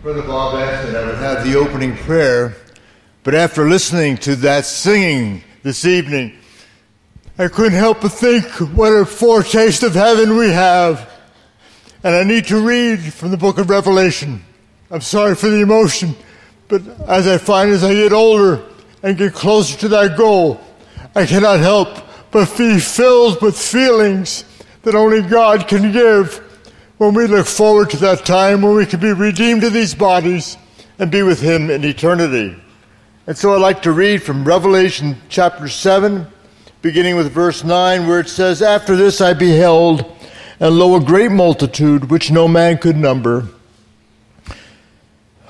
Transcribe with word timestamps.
Brother 0.00 0.22
Bob 0.22 0.54
asked 0.54 0.92
that 0.92 1.02
I 1.02 1.06
would 1.06 1.16
have 1.16 1.44
the 1.44 1.56
opening 1.56 1.96
prayer, 1.96 2.54
but 3.24 3.34
after 3.34 3.68
listening 3.68 4.16
to 4.18 4.36
that 4.36 4.64
singing 4.64 5.42
this 5.64 5.84
evening, 5.84 6.38
I 7.36 7.48
couldn't 7.48 7.76
help 7.76 8.02
but 8.02 8.12
think 8.12 8.44
what 8.76 8.92
a 8.92 9.04
foretaste 9.04 9.82
of 9.82 9.94
heaven 9.94 10.36
we 10.36 10.50
have. 10.50 11.10
And 12.04 12.14
I 12.14 12.22
need 12.22 12.46
to 12.46 12.64
read 12.64 13.12
from 13.12 13.32
the 13.32 13.36
book 13.36 13.58
of 13.58 13.70
Revelation. 13.70 14.44
I'm 14.88 15.00
sorry 15.00 15.34
for 15.34 15.48
the 15.48 15.62
emotion, 15.62 16.14
but 16.68 16.86
as 17.08 17.26
I 17.26 17.36
find 17.36 17.70
as 17.72 17.82
I 17.82 17.92
get 17.92 18.12
older 18.12 18.64
and 19.02 19.18
get 19.18 19.34
closer 19.34 19.76
to 19.78 19.88
that 19.88 20.16
goal, 20.16 20.60
I 21.16 21.26
cannot 21.26 21.58
help 21.58 21.88
but 22.30 22.56
be 22.56 22.78
filled 22.78 23.42
with 23.42 23.58
feelings 23.58 24.44
that 24.82 24.94
only 24.94 25.22
God 25.22 25.66
can 25.66 25.90
give 25.90 26.47
when 26.98 27.14
we 27.14 27.28
look 27.28 27.46
forward 27.46 27.90
to 27.90 27.96
that 27.96 28.26
time 28.26 28.60
when 28.60 28.74
we 28.74 28.84
can 28.84 28.98
be 28.98 29.12
redeemed 29.12 29.62
to 29.62 29.70
these 29.70 29.94
bodies 29.94 30.56
and 30.98 31.10
be 31.10 31.22
with 31.22 31.40
Him 31.40 31.70
in 31.70 31.84
eternity. 31.84 32.56
And 33.26 33.38
so 33.38 33.54
I'd 33.54 33.60
like 33.60 33.82
to 33.82 33.92
read 33.92 34.22
from 34.22 34.44
Revelation 34.44 35.16
chapter 35.28 35.68
7, 35.68 36.26
beginning 36.82 37.14
with 37.14 37.30
verse 37.30 37.62
9, 37.62 38.08
where 38.08 38.18
it 38.18 38.28
says, 38.28 38.62
After 38.62 38.96
this 38.96 39.20
I 39.20 39.32
beheld, 39.32 40.04
and 40.58 40.76
lo, 40.76 40.96
a 40.96 41.00
great 41.00 41.30
multitude 41.30 42.10
which 42.10 42.32
no 42.32 42.48
man 42.48 42.78
could 42.78 42.96
number, 42.96 43.46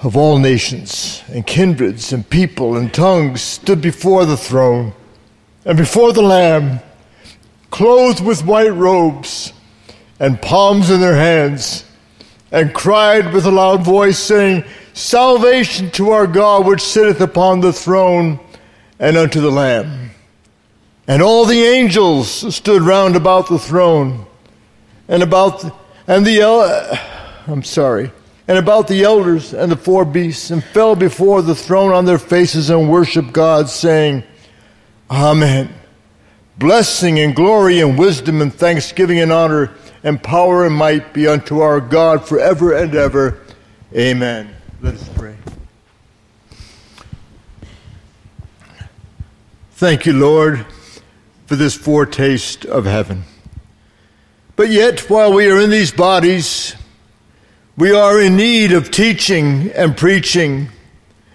of 0.02 0.16
all 0.16 0.38
nations 0.38 1.24
and 1.28 1.46
kindreds 1.46 2.12
and 2.12 2.28
people 2.28 2.77
and 2.77 2.94
tongues 2.94 3.41
stood 3.41 3.80
before 3.80 4.24
the 4.24 4.36
throne 4.36 4.92
and 5.64 5.77
before 5.77 6.12
the 6.12 6.22
Lamb, 6.22 6.78
clothed 7.70 8.24
with 8.24 8.44
white 8.44 8.72
robes 8.72 9.52
and 10.20 10.40
palms 10.40 10.90
in 10.90 11.00
their 11.00 11.14
hands, 11.14 11.84
and 12.50 12.74
cried 12.74 13.32
with 13.32 13.46
a 13.46 13.50
loud 13.50 13.82
voice, 13.82 14.18
saying, 14.18 14.64
Salvation 14.94 15.91
to 15.92 16.10
our 16.10 16.27
God 16.27 16.66
which 16.66 16.80
sitteth 16.80 17.20
upon 17.20 17.61
the 17.61 17.72
throne 17.72 18.41
and 18.98 19.16
unto 19.16 19.41
the 19.41 19.50
Lamb. 19.50 20.11
And 21.06 21.22
all 21.22 21.44
the 21.44 21.62
angels 21.62 22.55
stood 22.55 22.83
round 22.83 23.16
about 23.16 23.48
the 23.48 23.58
throne, 23.58 24.27
and 25.06 25.22
about 25.22 25.61
the, 25.61 25.74
and 26.06 26.27
the 26.27 26.42
I'm 27.46 27.62
sorry, 27.62 28.11
and 28.46 28.58
about 28.58 28.89
the 28.89 29.05
elders 29.05 29.55
and 29.55 29.70
the 29.70 29.77
four 29.77 30.05
beasts, 30.05 30.50
and 30.50 30.62
fell 30.62 30.96
before 30.96 31.42
the 31.42 31.55
throne 31.55 31.92
on 31.92 32.05
their 32.05 32.19
faces 32.19 32.70
and 32.70 32.91
worshiped 32.91 33.33
God, 33.33 33.69
saying, 33.69 34.24
Amen. 35.11 35.72
Blessing 36.58 37.20
and 37.20 37.36
glory 37.36 37.80
and 37.80 37.96
wisdom 37.96 38.42
and 38.42 38.52
thanksgiving 38.52 39.20
and 39.20 39.33
honor 39.33 39.72
and 40.02 40.22
power 40.22 40.64
and 40.64 40.74
might 40.74 41.12
be 41.12 41.27
unto 41.27 41.60
our 41.60 41.80
God 41.80 42.27
forever 42.27 42.72
and 42.72 42.94
ever. 42.94 43.41
Amen. 43.94 44.55
Let 44.80 44.94
us 44.94 45.08
pray. 45.16 45.36
Thank 49.72 50.06
you, 50.06 50.12
Lord, 50.12 50.66
for 51.46 51.56
this 51.56 51.74
foretaste 51.74 52.64
of 52.64 52.84
heaven. 52.84 53.24
But 54.56 54.70
yet, 54.70 55.08
while 55.08 55.32
we 55.32 55.48
are 55.48 55.60
in 55.60 55.70
these 55.70 55.92
bodies, 55.92 56.74
we 57.77 57.92
are 57.92 58.20
in 58.20 58.36
need 58.36 58.72
of 58.72 58.90
teaching 58.90 59.70
and 59.70 59.96
preaching 59.96 60.68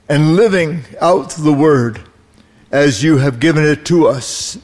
and 0.10 0.36
living 0.36 0.84
out 1.00 1.30
the 1.32 1.54
Word 1.54 2.02
as 2.70 3.02
you 3.02 3.18
have 3.18 3.40
given 3.40 3.64
it 3.64 3.86
to 3.86 4.08
us 4.08 4.58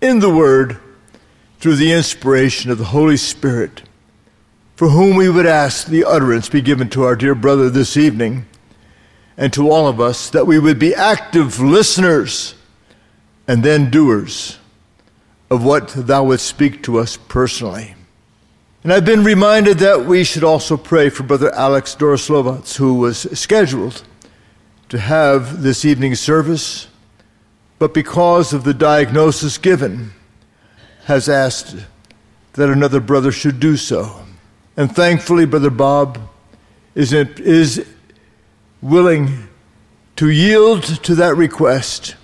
in 0.00 0.20
the 0.20 0.32
Word 0.32 0.78
through 1.64 1.76
the 1.76 1.94
inspiration 1.94 2.70
of 2.70 2.76
the 2.76 2.84
Holy 2.84 3.16
Spirit, 3.16 3.84
for 4.76 4.90
whom 4.90 5.16
we 5.16 5.30
would 5.30 5.46
ask 5.46 5.86
the 5.86 6.04
utterance 6.04 6.46
be 6.46 6.60
given 6.60 6.90
to 6.90 7.04
our 7.04 7.16
dear 7.16 7.34
brother 7.34 7.70
this 7.70 7.96
evening 7.96 8.44
and 9.38 9.50
to 9.50 9.70
all 9.70 9.88
of 9.88 9.98
us 9.98 10.28
that 10.28 10.46
we 10.46 10.58
would 10.58 10.78
be 10.78 10.94
active 10.94 11.58
listeners 11.60 12.54
and 13.48 13.62
then 13.62 13.88
doers 13.88 14.58
of 15.48 15.64
what 15.64 15.88
thou 15.88 16.24
wouldst 16.24 16.44
speak 16.44 16.82
to 16.82 16.98
us 16.98 17.16
personally. 17.16 17.94
And 18.82 18.92
I've 18.92 19.06
been 19.06 19.24
reminded 19.24 19.78
that 19.78 20.04
we 20.04 20.22
should 20.22 20.44
also 20.44 20.76
pray 20.76 21.08
for 21.08 21.22
Brother 21.22 21.50
Alex 21.54 21.96
Doroslovats, 21.96 22.76
who 22.76 22.96
was 22.96 23.20
scheduled 23.40 24.02
to 24.90 24.98
have 24.98 25.62
this 25.62 25.86
evening's 25.86 26.20
service, 26.20 26.88
but 27.78 27.94
because 27.94 28.52
of 28.52 28.64
the 28.64 28.74
diagnosis 28.74 29.56
given, 29.56 30.12
has 31.04 31.28
asked 31.28 31.76
that 32.54 32.70
another 32.70 33.00
brother 33.00 33.32
should 33.32 33.60
do 33.60 33.76
so. 33.76 34.20
And 34.76 34.94
thankfully, 34.94 35.46
Brother 35.46 35.70
Bob 35.70 36.18
is, 36.94 37.12
is 37.12 37.86
willing 38.80 39.48
to 40.16 40.30
yield 40.30 40.82
to 41.04 41.14
that 41.16 41.36
request. 41.36 42.16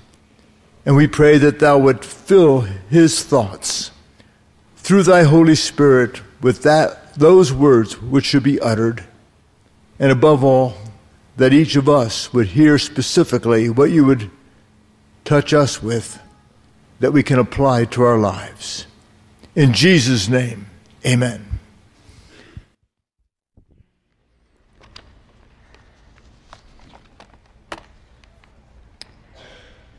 And 0.86 0.96
we 0.96 1.06
pray 1.06 1.38
that 1.38 1.58
thou 1.58 1.78
would 1.78 2.04
fill 2.04 2.62
his 2.62 3.22
thoughts 3.22 3.90
through 4.76 5.02
thy 5.02 5.24
Holy 5.24 5.54
Spirit 5.54 6.22
with 6.40 6.62
that, 6.62 7.14
those 7.14 7.52
words 7.52 8.00
which 8.00 8.24
should 8.24 8.42
be 8.42 8.60
uttered. 8.60 9.04
And 9.98 10.10
above 10.10 10.42
all, 10.42 10.74
that 11.36 11.52
each 11.52 11.76
of 11.76 11.88
us 11.88 12.32
would 12.32 12.48
hear 12.48 12.78
specifically 12.78 13.68
what 13.68 13.90
you 13.90 14.04
would 14.04 14.30
touch 15.24 15.52
us 15.52 15.82
with 15.82 16.20
that 17.00 17.12
we 17.12 17.22
can 17.22 17.38
apply 17.38 17.86
to 17.86 18.02
our 18.02 18.18
lives. 18.18 18.86
In 19.56 19.72
Jesus' 19.72 20.28
name, 20.28 20.66
amen. 21.04 21.46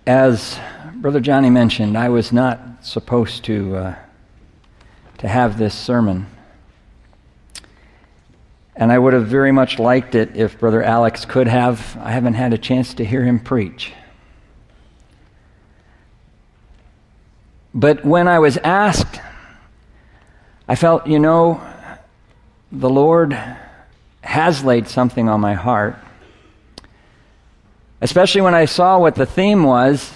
As 0.08 0.60
Brother 0.96 1.20
Johnny 1.20 1.50
mentioned, 1.50 1.98
I 1.98 2.10
was 2.10 2.32
not 2.32 2.60
supposed 2.86 3.44
to, 3.46 3.76
uh, 3.76 3.96
to 5.18 5.28
have 5.28 5.58
this 5.58 5.74
sermon. 5.74 6.28
And 8.76 8.92
I 8.92 8.98
would 8.98 9.14
have 9.14 9.28
very 9.28 9.52
much 9.52 9.80
liked 9.80 10.16
it 10.16 10.36
if 10.36 10.60
Brother 10.60 10.84
Alex 10.84 11.26
could 11.26 11.48
have. 11.48 11.98
I 12.02 12.12
haven't 12.12 12.34
had 12.34 12.54
a 12.54 12.58
chance 12.58 12.94
to 12.96 13.06
hear 13.06 13.24
him 13.24 13.40
preach. 13.40 13.94
But 17.74 18.04
when 18.04 18.28
I 18.28 18.40
was 18.40 18.58
asked, 18.58 19.22
I 20.68 20.76
felt, 20.76 21.08
you 21.08 21.20
know, 21.20 21.62
the 22.72 22.90
Lord 22.90 23.38
has 24.22 24.64
laid 24.64 24.88
something 24.88 25.30
on 25.30 25.40
my 25.40 25.54
heart. 25.54 25.98
Especially 28.02 28.42
when 28.42 28.56
I 28.56 28.66
saw 28.66 29.00
what 29.00 29.16
the 29.16 29.26
theme 29.26 29.64
was, 29.64 30.12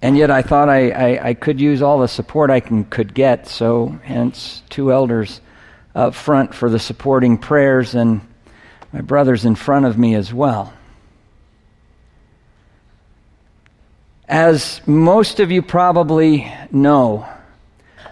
and 0.00 0.16
yet 0.16 0.30
I 0.30 0.42
thought 0.42 0.68
I, 0.68 0.90
I, 0.90 1.28
I 1.28 1.34
could 1.34 1.60
use 1.60 1.82
all 1.82 1.98
the 1.98 2.08
support 2.08 2.50
I 2.50 2.60
can, 2.60 2.84
could 2.84 3.12
get, 3.12 3.48
so 3.48 3.98
hence 4.04 4.62
two 4.68 4.92
elders 4.92 5.40
up 5.94 6.14
front 6.14 6.54
for 6.54 6.68
the 6.70 6.78
supporting 6.78 7.38
prayers 7.38 7.94
and 7.94 8.20
my 8.92 9.00
brothers 9.00 9.44
in 9.44 9.54
front 9.54 9.86
of 9.86 9.98
me 9.98 10.14
as 10.14 10.32
well. 10.32 10.72
As 14.28 14.80
most 14.86 15.38
of 15.38 15.52
you 15.52 15.62
probably 15.62 16.52
know, 16.72 17.28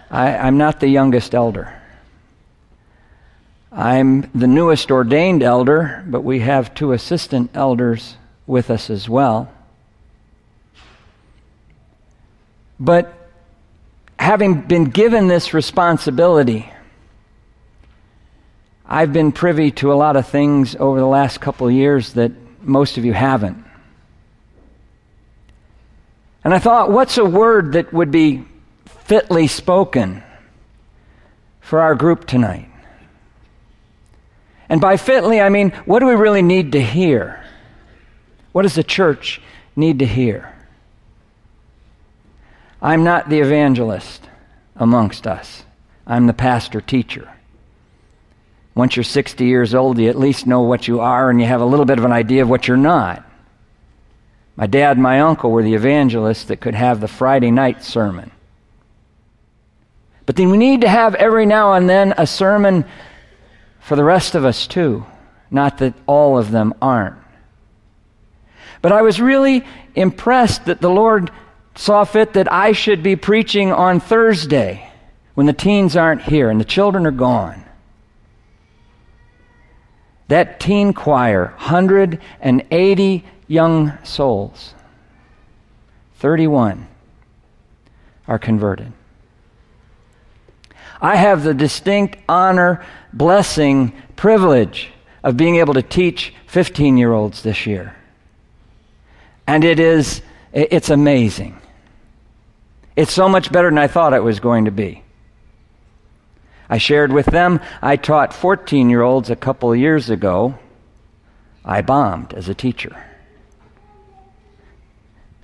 I, 0.09 0.47
am 0.47 0.57
not 0.57 0.79
the 0.79 0.87
youngest 0.87 1.35
elder. 1.35 1.81
I'm 3.69 4.29
the 4.33 4.47
newest 4.47 4.91
ordained 4.91 5.43
elder, 5.43 6.05
but 6.07 6.21
we 6.21 6.39
have 6.39 6.73
two 6.73 6.93
assistant 6.93 7.51
elders 7.53 8.15
with 8.47 8.69
us 8.69 8.89
as 8.89 9.09
well. 9.09 9.51
But 12.79 13.13
having 14.17 14.61
been 14.61 14.85
given 14.85 15.27
this 15.27 15.53
responsibility, 15.53 16.71
I've 18.85 19.11
been 19.11 19.33
privy 19.33 19.71
to 19.71 19.91
a 19.91 19.95
lot 19.95 20.15
of 20.15 20.29
things 20.29 20.77
over 20.77 20.97
the 20.97 21.05
last 21.05 21.41
couple 21.41 21.69
years 21.69 22.13
that 22.13 22.31
most 22.61 22.97
of 22.97 23.03
you 23.03 23.11
haven't. 23.11 23.64
And 26.45 26.53
I 26.53 26.59
thought, 26.59 26.91
what's 26.91 27.17
a 27.17 27.25
word 27.25 27.73
that 27.73 27.91
would 27.91 28.11
be 28.11 28.45
fitly 28.85 29.47
spoken 29.47 30.21
for 31.59 31.81
our 31.81 31.95
group 31.95 32.27
tonight? 32.27 32.69
And 34.69 34.79
by 34.79 34.97
fitly, 34.97 35.41
I 35.41 35.49
mean, 35.49 35.71
what 35.85 35.99
do 35.99 36.05
we 36.05 36.13
really 36.13 36.43
need 36.43 36.73
to 36.73 36.81
hear? 36.81 37.43
What 38.51 38.61
does 38.61 38.75
the 38.75 38.83
church 38.83 39.41
need 39.75 39.99
to 39.99 40.05
hear? 40.05 40.55
I'm 42.79 43.03
not 43.03 43.27
the 43.27 43.39
evangelist 43.39 44.29
amongst 44.75 45.25
us, 45.25 45.63
I'm 46.05 46.27
the 46.27 46.33
pastor 46.33 46.79
teacher. 46.79 47.27
Once 48.75 48.95
you're 48.95 49.03
60 49.03 49.45
years 49.45 49.73
old, 49.73 49.97
you 49.97 50.09
at 50.09 50.19
least 50.19 50.45
know 50.45 50.61
what 50.61 50.87
you 50.87 50.99
are 50.99 51.31
and 51.31 51.41
you 51.41 51.47
have 51.47 51.61
a 51.61 51.65
little 51.65 51.85
bit 51.85 51.97
of 51.97 52.05
an 52.05 52.11
idea 52.11 52.43
of 52.43 52.49
what 52.49 52.67
you're 52.67 52.77
not. 52.77 53.25
My 54.55 54.67
dad 54.67 54.97
and 54.97 55.03
my 55.03 55.19
uncle 55.19 55.51
were 55.51 55.63
the 55.63 55.73
evangelists 55.73 56.45
that 56.45 56.61
could 56.61 56.75
have 56.75 57.01
the 57.01 57.07
Friday 57.07 57.51
night 57.51 57.83
sermon. 57.83 58.31
But 60.25 60.37
then 60.37 60.49
we 60.49 60.57
need 60.57 60.81
to 60.81 60.89
have 60.89 61.13
every 61.15 61.45
now 61.45 61.73
and 61.73 61.89
then 61.89 62.13
a 62.17 62.25
sermon 62.25 62.85
for 63.79 63.95
the 63.95 64.03
rest 64.03 64.33
of 64.33 64.45
us 64.45 64.65
too. 64.65 65.05
Not 65.51 65.79
that 65.79 65.93
all 66.07 66.37
of 66.37 66.51
them 66.51 66.73
aren't. 66.81 67.17
But 68.81 68.91
I 68.91 69.01
was 69.01 69.19
really 69.19 69.65
impressed 69.93 70.65
that 70.65 70.81
the 70.81 70.89
Lord 70.89 71.31
saw 71.75 72.05
fit 72.05 72.33
that 72.33 72.51
I 72.51 72.71
should 72.71 73.03
be 73.03 73.15
preaching 73.15 73.71
on 73.71 73.99
Thursday 73.99 74.89
when 75.33 75.45
the 75.45 75.53
teens 75.53 75.95
aren't 75.95 76.23
here 76.23 76.49
and 76.49 76.59
the 76.59 76.65
children 76.65 77.05
are 77.05 77.11
gone. 77.11 77.64
That 80.27 80.59
teen 80.59 80.93
choir, 80.93 81.53
180 81.57 83.23
young 83.47 83.97
souls, 84.03 84.73
31 86.15 86.87
are 88.27 88.39
converted. 88.39 88.91
I 91.01 91.15
have 91.17 91.43
the 91.43 91.53
distinct 91.53 92.17
honor, 92.27 92.83
blessing, 93.13 93.93
privilege 94.15 94.91
of 95.23 95.37
being 95.37 95.57
able 95.57 95.75
to 95.75 95.83
teach 95.83 96.33
15 96.47 96.97
year 96.97 97.13
olds 97.13 97.43
this 97.43 97.67
year. 97.67 97.95
And 99.45 99.63
it 99.63 99.79
is, 99.79 100.21
it's 100.53 100.89
amazing. 100.89 101.61
It's 102.95 103.13
so 103.13 103.29
much 103.29 103.51
better 103.51 103.69
than 103.69 103.77
I 103.77 103.87
thought 103.87 104.13
it 104.13 104.23
was 104.23 104.39
going 104.39 104.65
to 104.65 104.71
be. 104.71 105.03
I 106.69 106.77
shared 106.77 107.11
with 107.11 107.27
them, 107.27 107.59
I 107.81 107.95
taught 107.95 108.33
14 108.33 108.89
year 108.89 109.01
olds 109.01 109.29
a 109.29 109.35
couple 109.35 109.75
years 109.75 110.09
ago. 110.09 110.57
I 111.63 111.81
bombed 111.81 112.33
as 112.33 112.47
a 112.47 112.53
teacher. 112.53 112.95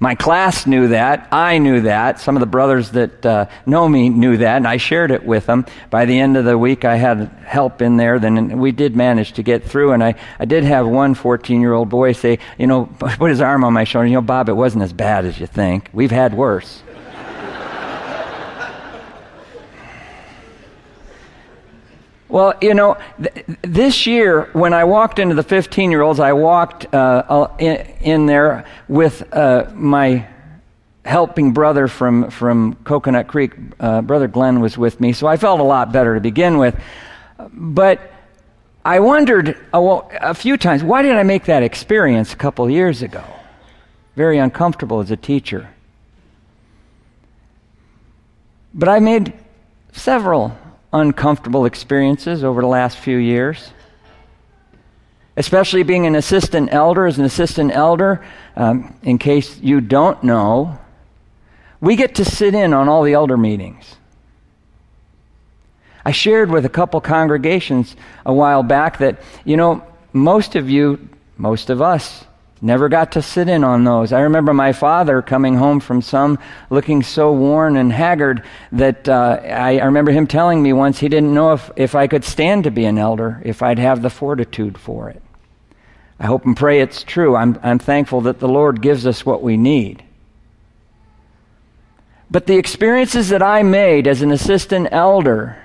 My 0.02 0.16
class 0.16 0.66
knew 0.66 0.88
that. 0.88 1.28
I 1.32 1.60
knew 1.60 1.82
that. 1.82 2.20
Some 2.20 2.36
of 2.36 2.40
the 2.40 2.48
brothers 2.48 2.90
that 2.92 3.24
uh, 3.24 3.46
know 3.68 3.88
me 3.88 4.10
knew 4.10 4.36
that, 4.38 4.58
and 4.58 4.68
I 4.68 4.78
shared 4.78 5.12
it 5.12 5.24
with 5.24 5.46
them. 5.46 5.64
By 5.92 6.06
the 6.06 6.20
end 6.20 6.38
of 6.38 6.46
the 6.46 6.58
week, 6.58 6.86
I 6.86 6.96
had 6.96 7.28
help 7.46 7.84
in 7.84 7.98
there. 7.98 8.18
Then 8.18 8.58
we 8.58 8.72
did 8.72 8.96
manage 8.96 9.34
to 9.34 9.44
get 9.44 9.64
through, 9.64 9.92
and 9.92 10.04
I, 10.04 10.16
I 10.40 10.46
did 10.46 10.64
have 10.64 10.88
one 10.88 11.14
14 11.14 11.62
year 11.62 11.74
old 11.74 11.90
boy 11.90 12.14
say, 12.14 12.40
you 12.58 12.66
know, 12.66 12.86
put 13.00 13.30
his 13.30 13.42
arm 13.42 13.64
on 13.64 13.74
my 13.74 13.84
shoulder. 13.84 14.08
You 14.08 14.16
know, 14.16 14.22
Bob, 14.22 14.50
it 14.50 14.54
wasn't 14.54 14.84
as 14.84 14.92
bad 14.92 15.26
as 15.26 15.40
you 15.40 15.46
think. 15.46 15.92
We've 15.94 16.10
had 16.10 16.34
worse. 16.34 16.82
Well, 22.32 22.54
you 22.62 22.74
know, 22.74 22.98
th- 23.22 23.46
this 23.62 24.08
year 24.08 24.50
when 24.54 24.74
I 24.74 24.86
walked 24.86 25.20
into 25.20 25.36
the 25.36 25.44
15 25.44 25.92
year 25.92 26.02
olds, 26.02 26.22
I 26.22 26.32
walked 26.32 26.92
uh, 26.94 27.50
in, 27.60 27.76
in, 28.00 28.26
there 28.26 28.64
with 28.88 29.34
uh, 29.34 29.70
my 29.74 30.26
helping 31.04 31.52
brother 31.52 31.90
from, 31.90 32.32
from 32.32 32.76
Coconut 32.86 33.28
Creek. 33.28 33.52
Uh, 33.82 34.02
brother 34.02 34.30
Glenn 34.30 34.62
was 34.62 34.78
with 34.78 35.02
me, 35.02 35.12
so 35.12 35.28
I 35.28 35.36
felt 35.36 35.60
a 35.60 35.64
lot 35.64 35.92
better 35.92 36.16
to 36.16 36.22
begin 36.22 36.58
with. 36.58 36.80
But 37.52 38.00
I 38.86 39.02
wondered 39.02 39.58
a, 39.74 39.80
a 40.22 40.34
few 40.34 40.56
times 40.56 40.86
why 40.86 41.02
did 41.02 41.18
I 41.18 41.24
make 41.24 41.46
that 41.46 41.64
experience 41.64 42.32
a 42.32 42.38
couple 42.38 42.70
years 42.70 43.02
ago? 43.02 43.26
Very 44.16 44.38
uncomfortable 44.38 45.02
as 45.02 45.12
a 45.12 45.18
teacher. 45.18 45.70
But 48.74 48.88
I 48.88 49.00
made 49.00 49.34
several 49.92 50.58
uncomfortable 50.94 51.66
experiences 51.66 52.44
over 52.44 52.62
the 52.62 52.68
last 52.68 52.98
few 52.98 53.18
years. 53.18 53.72
Especially 55.38 55.84
being 55.84 56.06
an 56.06 56.16
assistant 56.16 56.74
elder, 56.74 57.06
as 57.06 57.18
an 57.18 57.26
assistant 57.26 57.72
elder, 57.74 58.24
um, 58.56 58.96
in 59.02 59.18
case 59.18 59.58
you 59.60 59.80
don't 59.80 60.22
know, 60.24 60.78
we 61.80 61.96
get 61.96 62.16
to 62.16 62.26
sit 62.26 62.54
in 62.54 62.74
on 62.74 62.90
all 62.90 63.04
the 63.04 63.14
elder 63.14 63.38
meetings. 63.38 63.96
I 66.04 66.12
shared 66.12 66.50
with 66.50 66.66
a 66.66 66.70
couple 66.70 67.00
congregations 67.00 67.96
a 68.26 68.34
while 68.34 68.64
back 68.64 68.98
that, 69.00 69.22
you 69.46 69.56
know, 69.56 69.84
most 70.14 70.56
of 70.56 70.70
you, 70.70 71.10
most 71.38 71.70
of 71.70 71.82
us, 71.82 72.26
Never 72.64 72.90
got 72.90 73.14
to 73.14 73.24
sit 73.24 73.50
in 73.50 73.64
on 73.64 73.84
those. 73.86 74.14
I 74.14 74.22
remember 74.22 74.54
my 74.54 74.72
father 74.72 75.24
coming 75.24 75.56
home 75.56 75.80
from 75.80 76.04
some 76.04 76.38
looking 76.70 77.02
so 77.02 77.34
worn 77.34 77.76
and 77.76 77.92
haggard 77.92 78.44
that 78.72 79.10
uh, 79.10 79.42
I, 79.44 79.80
I, 79.80 79.86
remember 79.86 80.12
him 80.12 80.28
telling 80.28 80.62
me 80.62 80.72
once 80.72 81.00
he 81.00 81.10
didn't 81.10 81.34
know 81.34 81.54
if, 81.54 81.72
if 81.76 81.96
I 81.96 82.06
could 82.06 82.24
stand 82.24 82.66
to 82.66 82.72
be 82.72 82.86
an 82.86 83.00
elder, 83.00 83.42
if 83.44 83.64
I'd 83.64 83.80
have 83.80 84.04
the 84.04 84.12
fortitude 84.12 84.78
for 84.78 85.10
it. 85.10 85.24
I 86.20 86.28
hope 86.28 86.46
and 86.46 86.56
pray 86.56 86.82
it's 86.82 87.02
true. 87.02 87.36
I'm, 87.36 87.60
I'm 87.64 87.80
thankful 87.80 88.22
that 88.22 88.40
the 88.40 88.48
Lord 88.48 88.80
gives 88.80 89.08
us 89.08 89.26
what 89.26 89.42
we 89.42 89.58
need. 89.58 90.04
But 92.30 92.46
the 92.46 92.58
experiences 92.58 93.30
that 93.30 93.42
I 93.42 93.64
made 93.64 94.06
as 94.06 94.22
an 94.22 94.32
assistant 94.32 94.90
elder, 94.92 95.58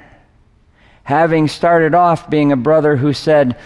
having 1.05 1.47
started 1.47 1.95
off 1.95 2.31
being 2.31 2.53
a 2.53 2.57
brother 2.57 2.97
who 2.97 3.13
said, 3.13 3.59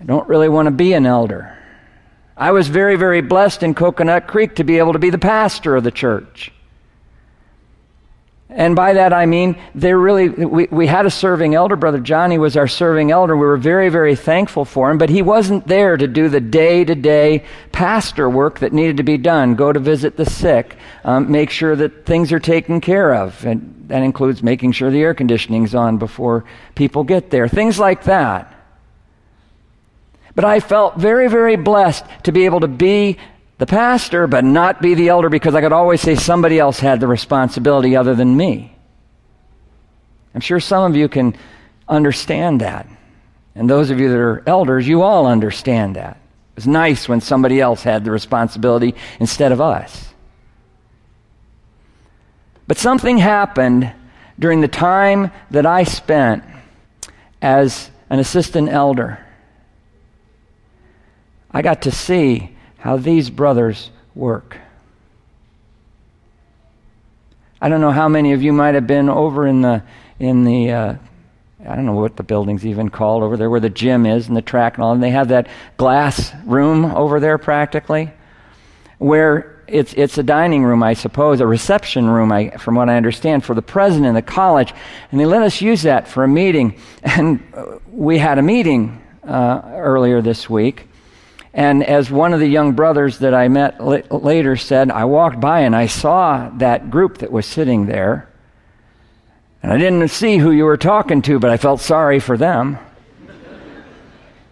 I 0.00 0.04
don't 0.04 0.26
really 0.26 0.48
want 0.48 0.66
to 0.66 0.72
be 0.72 0.94
an 0.94 1.04
elder. 1.04 1.58
I 2.42 2.50
was 2.50 2.66
very, 2.66 2.96
very 2.96 3.20
blessed 3.20 3.62
in 3.62 3.72
Coconut 3.72 4.26
Creek 4.26 4.56
to 4.56 4.64
be 4.64 4.78
able 4.78 4.94
to 4.94 4.98
be 4.98 5.10
the 5.10 5.16
pastor 5.16 5.76
of 5.76 5.84
the 5.84 5.92
church. 5.92 6.50
And 8.48 8.74
by 8.74 8.94
that 8.94 9.12
I 9.12 9.26
mean, 9.26 9.56
they 9.76 9.94
really, 9.94 10.28
we, 10.28 10.66
we 10.68 10.88
had 10.88 11.06
a 11.06 11.10
serving 11.10 11.54
elder. 11.54 11.76
Brother 11.76 12.00
Johnny 12.00 12.38
was 12.38 12.56
our 12.56 12.66
serving 12.66 13.12
elder. 13.12 13.36
We 13.36 13.46
were 13.46 13.56
very, 13.56 13.90
very 13.90 14.16
thankful 14.16 14.64
for 14.64 14.90
him, 14.90 14.98
but 14.98 15.08
he 15.08 15.22
wasn't 15.22 15.68
there 15.68 15.96
to 15.96 16.08
do 16.08 16.28
the 16.28 16.40
day 16.40 16.84
to 16.84 16.96
day 16.96 17.44
pastor 17.70 18.28
work 18.28 18.58
that 18.58 18.72
needed 18.72 18.96
to 18.96 19.04
be 19.04 19.18
done. 19.18 19.54
Go 19.54 19.72
to 19.72 19.78
visit 19.78 20.16
the 20.16 20.26
sick, 20.26 20.76
um, 21.04 21.30
make 21.30 21.48
sure 21.48 21.76
that 21.76 22.06
things 22.06 22.32
are 22.32 22.40
taken 22.40 22.80
care 22.80 23.14
of. 23.14 23.46
And 23.46 23.84
that 23.86 24.02
includes 24.02 24.42
making 24.42 24.72
sure 24.72 24.90
the 24.90 25.02
air 25.02 25.14
conditioning's 25.14 25.76
on 25.76 25.98
before 25.98 26.44
people 26.74 27.04
get 27.04 27.30
there. 27.30 27.46
Things 27.46 27.78
like 27.78 28.02
that. 28.02 28.61
But 30.34 30.44
I 30.44 30.60
felt 30.60 30.96
very, 30.96 31.28
very 31.28 31.56
blessed 31.56 32.04
to 32.24 32.32
be 32.32 32.46
able 32.46 32.60
to 32.60 32.68
be 32.68 33.18
the 33.58 33.66
pastor, 33.66 34.26
but 34.26 34.44
not 34.44 34.80
be 34.80 34.94
the 34.94 35.08
elder 35.08 35.28
because 35.28 35.54
I 35.54 35.60
could 35.60 35.72
always 35.72 36.00
say 36.00 36.14
somebody 36.14 36.58
else 36.58 36.80
had 36.80 37.00
the 37.00 37.06
responsibility 37.06 37.94
other 37.96 38.14
than 38.14 38.36
me. 38.36 38.74
I'm 40.34 40.40
sure 40.40 40.60
some 40.60 40.90
of 40.90 40.96
you 40.96 41.08
can 41.08 41.36
understand 41.88 42.60
that. 42.62 42.88
And 43.54 43.68
those 43.68 43.90
of 43.90 44.00
you 44.00 44.08
that 44.08 44.18
are 44.18 44.42
elders, 44.46 44.88
you 44.88 45.02
all 45.02 45.26
understand 45.26 45.96
that. 45.96 46.18
It's 46.56 46.66
nice 46.66 47.08
when 47.08 47.20
somebody 47.20 47.60
else 47.60 47.82
had 47.82 48.04
the 48.04 48.10
responsibility 48.10 48.94
instead 49.20 49.52
of 49.52 49.60
us. 49.60 50.08
But 52.66 52.78
something 52.78 53.18
happened 53.18 53.92
during 54.38 54.60
the 54.60 54.68
time 54.68 55.30
that 55.50 55.66
I 55.66 55.84
spent 55.84 56.44
as 57.42 57.90
an 58.08 58.18
assistant 58.18 58.70
elder 58.70 59.21
I 61.54 61.62
got 61.62 61.82
to 61.82 61.90
see 61.90 62.50
how 62.78 62.96
these 62.96 63.30
brothers 63.30 63.90
work. 64.14 64.58
I 67.60 67.68
don't 67.68 67.80
know 67.80 67.92
how 67.92 68.08
many 68.08 68.32
of 68.32 68.42
you 68.42 68.52
might 68.52 68.74
have 68.74 68.86
been 68.86 69.08
over 69.08 69.46
in 69.46 69.60
the 69.60 69.82
in 70.18 70.44
the 70.44 70.70
uh, 70.72 70.94
I 71.66 71.76
don't 71.76 71.86
know 71.86 71.94
what 71.94 72.16
the 72.16 72.24
building's 72.24 72.66
even 72.66 72.88
called 72.88 73.22
over 73.22 73.36
there 73.36 73.48
where 73.48 73.60
the 73.60 73.70
gym 73.70 74.04
is 74.04 74.26
and 74.26 74.36
the 74.36 74.42
track 74.42 74.74
and 74.74 74.84
all, 74.84 74.92
and 74.92 75.02
they 75.02 75.10
have 75.10 75.28
that 75.28 75.46
glass 75.76 76.32
room 76.44 76.84
over 76.84 77.20
there 77.20 77.38
practically, 77.38 78.10
where 78.98 79.62
it's 79.68 79.94
it's 79.94 80.18
a 80.18 80.22
dining 80.24 80.64
room, 80.64 80.82
I 80.82 80.94
suppose, 80.94 81.40
a 81.40 81.46
reception 81.46 82.08
room, 82.08 82.32
I, 82.32 82.50
from 82.50 82.74
what 82.74 82.88
I 82.88 82.96
understand, 82.96 83.44
for 83.44 83.54
the 83.54 83.62
president 83.62 84.08
of 84.08 84.14
the 84.14 84.22
college, 84.22 84.74
and 85.10 85.20
they 85.20 85.26
let 85.26 85.42
us 85.42 85.60
use 85.60 85.82
that 85.82 86.08
for 86.08 86.24
a 86.24 86.28
meeting, 86.28 86.80
and 87.04 87.40
we 87.92 88.18
had 88.18 88.38
a 88.38 88.42
meeting 88.42 89.00
uh, 89.22 89.62
earlier 89.66 90.20
this 90.20 90.50
week, 90.50 90.88
and 91.54 91.84
as 91.84 92.10
one 92.10 92.32
of 92.32 92.40
the 92.40 92.48
young 92.48 92.72
brothers 92.72 93.18
that 93.18 93.34
I 93.34 93.48
met 93.48 93.76
l- 93.78 94.02
later 94.10 94.56
said, 94.56 94.90
I 94.90 95.04
walked 95.04 95.38
by 95.38 95.60
and 95.60 95.76
I 95.76 95.86
saw 95.86 96.48
that 96.56 96.90
group 96.90 97.18
that 97.18 97.30
was 97.30 97.44
sitting 97.44 97.86
there. 97.86 98.28
And 99.62 99.70
I 99.72 99.78
didn't 99.78 100.08
see 100.08 100.38
who 100.38 100.50
you 100.50 100.64
were 100.64 100.78
talking 100.78 101.22
to, 101.22 101.38
but 101.38 101.50
I 101.50 101.56
felt 101.56 101.80
sorry 101.80 102.20
for 102.20 102.36
them. 102.36 102.78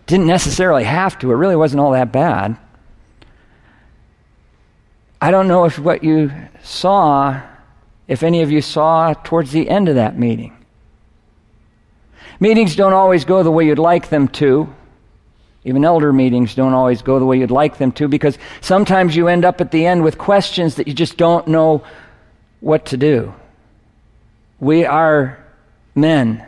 didn't 0.06 0.26
necessarily 0.26 0.84
have 0.84 1.18
to, 1.20 1.32
it 1.32 1.36
really 1.36 1.56
wasn't 1.56 1.80
all 1.80 1.92
that 1.92 2.12
bad. 2.12 2.56
I 5.22 5.30
don't 5.30 5.48
know 5.48 5.64
if 5.64 5.78
what 5.78 6.04
you 6.04 6.30
saw, 6.62 7.40
if 8.08 8.22
any 8.22 8.42
of 8.42 8.50
you 8.50 8.60
saw 8.60 9.14
towards 9.14 9.52
the 9.52 9.68
end 9.68 9.88
of 9.88 9.94
that 9.94 10.18
meeting. 10.18 10.56
Meetings 12.38 12.76
don't 12.76 12.94
always 12.94 13.24
go 13.24 13.42
the 13.42 13.50
way 13.50 13.66
you'd 13.66 13.78
like 13.78 14.08
them 14.08 14.28
to. 14.28 14.74
Even 15.64 15.84
elder 15.84 16.12
meetings 16.12 16.54
don't 16.54 16.72
always 16.72 17.02
go 17.02 17.18
the 17.18 17.26
way 17.26 17.38
you'd 17.38 17.50
like 17.50 17.76
them 17.76 17.92
to 17.92 18.08
because 18.08 18.38
sometimes 18.60 19.14
you 19.14 19.28
end 19.28 19.44
up 19.44 19.60
at 19.60 19.70
the 19.70 19.84
end 19.84 20.02
with 20.02 20.16
questions 20.16 20.76
that 20.76 20.88
you 20.88 20.94
just 20.94 21.16
don't 21.16 21.48
know 21.48 21.84
what 22.60 22.86
to 22.86 22.96
do. 22.96 23.34
We 24.58 24.86
are 24.86 25.44
men. 25.94 26.46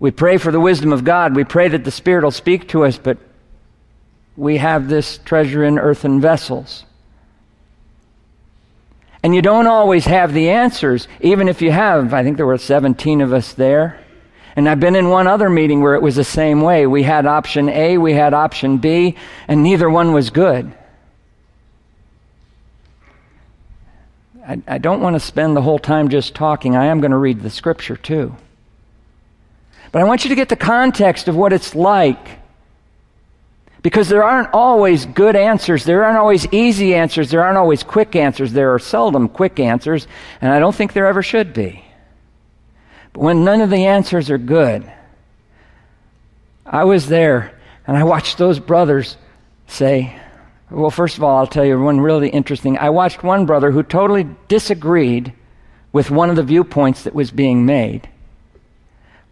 We 0.00 0.10
pray 0.10 0.38
for 0.38 0.50
the 0.52 0.60
wisdom 0.60 0.92
of 0.92 1.04
God. 1.04 1.36
We 1.36 1.44
pray 1.44 1.68
that 1.68 1.84
the 1.84 1.90
Spirit 1.90 2.24
will 2.24 2.30
speak 2.30 2.68
to 2.68 2.84
us, 2.84 2.98
but 2.98 3.18
we 4.36 4.58
have 4.58 4.88
this 4.88 5.18
treasure 5.18 5.64
in 5.64 5.78
earthen 5.78 6.20
vessels. 6.20 6.84
And 9.22 9.34
you 9.34 9.42
don't 9.42 9.66
always 9.66 10.04
have 10.04 10.32
the 10.32 10.50
answers, 10.50 11.08
even 11.20 11.48
if 11.48 11.60
you 11.60 11.72
have. 11.72 12.14
I 12.14 12.22
think 12.22 12.36
there 12.36 12.46
were 12.46 12.58
17 12.58 13.20
of 13.20 13.32
us 13.32 13.52
there. 13.52 13.98
And 14.58 14.68
I've 14.68 14.80
been 14.80 14.96
in 14.96 15.08
one 15.08 15.28
other 15.28 15.48
meeting 15.48 15.82
where 15.82 15.94
it 15.94 16.02
was 16.02 16.16
the 16.16 16.24
same 16.24 16.62
way. 16.62 16.84
We 16.84 17.04
had 17.04 17.26
option 17.26 17.68
A, 17.68 17.96
we 17.96 18.12
had 18.12 18.34
option 18.34 18.78
B, 18.78 19.14
and 19.46 19.62
neither 19.62 19.88
one 19.88 20.12
was 20.12 20.30
good. 20.30 20.74
I, 24.44 24.60
I 24.66 24.78
don't 24.78 25.00
want 25.00 25.14
to 25.14 25.20
spend 25.20 25.56
the 25.56 25.62
whole 25.62 25.78
time 25.78 26.08
just 26.08 26.34
talking. 26.34 26.74
I 26.74 26.86
am 26.86 27.00
going 27.00 27.12
to 27.12 27.18
read 27.18 27.40
the 27.40 27.50
scripture 27.50 27.96
too. 27.96 28.34
But 29.92 30.02
I 30.02 30.06
want 30.06 30.24
you 30.24 30.30
to 30.30 30.34
get 30.34 30.48
the 30.48 30.56
context 30.56 31.28
of 31.28 31.36
what 31.36 31.52
it's 31.52 31.76
like. 31.76 32.40
Because 33.82 34.08
there 34.08 34.24
aren't 34.24 34.52
always 34.52 35.06
good 35.06 35.36
answers. 35.36 35.84
There 35.84 36.04
aren't 36.04 36.18
always 36.18 36.52
easy 36.52 36.96
answers. 36.96 37.30
There 37.30 37.44
aren't 37.44 37.58
always 37.58 37.84
quick 37.84 38.16
answers. 38.16 38.52
There 38.52 38.74
are 38.74 38.80
seldom 38.80 39.28
quick 39.28 39.60
answers, 39.60 40.08
and 40.40 40.52
I 40.52 40.58
don't 40.58 40.74
think 40.74 40.94
there 40.94 41.06
ever 41.06 41.22
should 41.22 41.54
be. 41.54 41.84
But 43.18 43.24
when 43.24 43.42
none 43.42 43.62
of 43.62 43.70
the 43.70 43.86
answers 43.86 44.30
are 44.30 44.38
good, 44.38 44.88
I 46.64 46.84
was 46.84 47.08
there 47.08 47.58
and 47.84 47.96
I 47.96 48.04
watched 48.04 48.38
those 48.38 48.60
brothers 48.60 49.16
say, 49.66 50.16
well, 50.70 50.92
first 50.92 51.16
of 51.16 51.24
all, 51.24 51.36
I'll 51.36 51.48
tell 51.48 51.64
you 51.64 51.80
one 51.80 52.00
really 52.00 52.28
interesting. 52.28 52.78
I 52.78 52.90
watched 52.90 53.24
one 53.24 53.44
brother 53.44 53.72
who 53.72 53.82
totally 53.82 54.28
disagreed 54.46 55.32
with 55.92 56.12
one 56.12 56.30
of 56.30 56.36
the 56.36 56.44
viewpoints 56.44 57.02
that 57.02 57.14
was 57.14 57.32
being 57.32 57.66
made. 57.66 58.08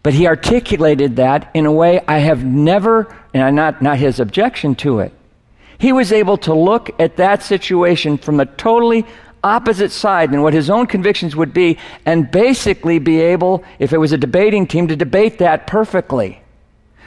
But 0.03 0.13
he 0.13 0.27
articulated 0.27 1.15
that 1.15 1.49
in 1.53 1.65
a 1.65 1.71
way 1.71 2.01
I 2.09 2.17
have 2.17 2.43
never, 2.43 3.15
and 3.33 3.55
not, 3.55 3.81
not 3.81 3.99
his 3.99 4.19
objection 4.19 4.75
to 4.75 4.99
it. 4.99 5.13
He 5.77 5.93
was 5.93 6.11
able 6.11 6.37
to 6.39 6.53
look 6.53 6.89
at 6.99 7.15
that 7.15 7.41
situation 7.41 8.17
from 8.17 8.41
a 8.41 8.47
totally 8.47 9.05
opposite 9.47 9.91
side 9.91 10.31
than 10.31 10.41
what 10.41 10.53
his 10.53 10.69
own 10.69 10.85
convictions 10.87 11.35
would 11.35 11.53
be 11.53 11.77
and 12.05 12.29
basically 12.29 12.99
be 12.99 13.19
able, 13.19 13.63
if 13.79 13.93
it 13.93 13.97
was 13.97 14.11
a 14.11 14.17
debating 14.17 14.67
team, 14.67 14.87
to 14.87 14.95
debate 14.95 15.39
that 15.39 15.67
perfectly. 15.67 16.41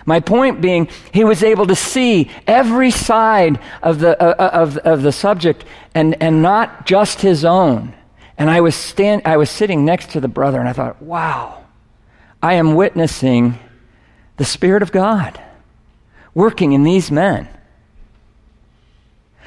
My 0.06 0.20
point 0.20 0.60
being, 0.60 0.88
he 1.12 1.24
was 1.24 1.42
able 1.42 1.66
to 1.66 1.74
see 1.74 2.30
every 2.46 2.90
side 2.90 3.60
of 3.82 4.00
the, 4.00 4.20
uh, 4.20 4.34
uh, 4.38 4.50
of, 4.52 4.76
of 4.78 5.02
the 5.02 5.12
subject 5.12 5.64
and, 5.94 6.20
and 6.22 6.42
not 6.42 6.86
just 6.86 7.20
his 7.20 7.44
own. 7.44 7.94
And 8.38 8.50
I 8.50 8.60
was, 8.62 8.74
stand, 8.74 9.22
I 9.24 9.36
was 9.36 9.50
sitting 9.50 9.84
next 9.84 10.10
to 10.12 10.20
the 10.20 10.28
brother 10.28 10.58
and 10.58 10.68
I 10.68 10.72
thought, 10.72 11.02
wow, 11.02 11.62
I 12.42 12.54
am 12.54 12.74
witnessing 12.74 13.58
the 14.38 14.44
Spirit 14.44 14.82
of 14.82 14.92
God 14.92 15.40
working 16.34 16.72
in 16.72 16.82
these 16.82 17.10
men. 17.10 17.48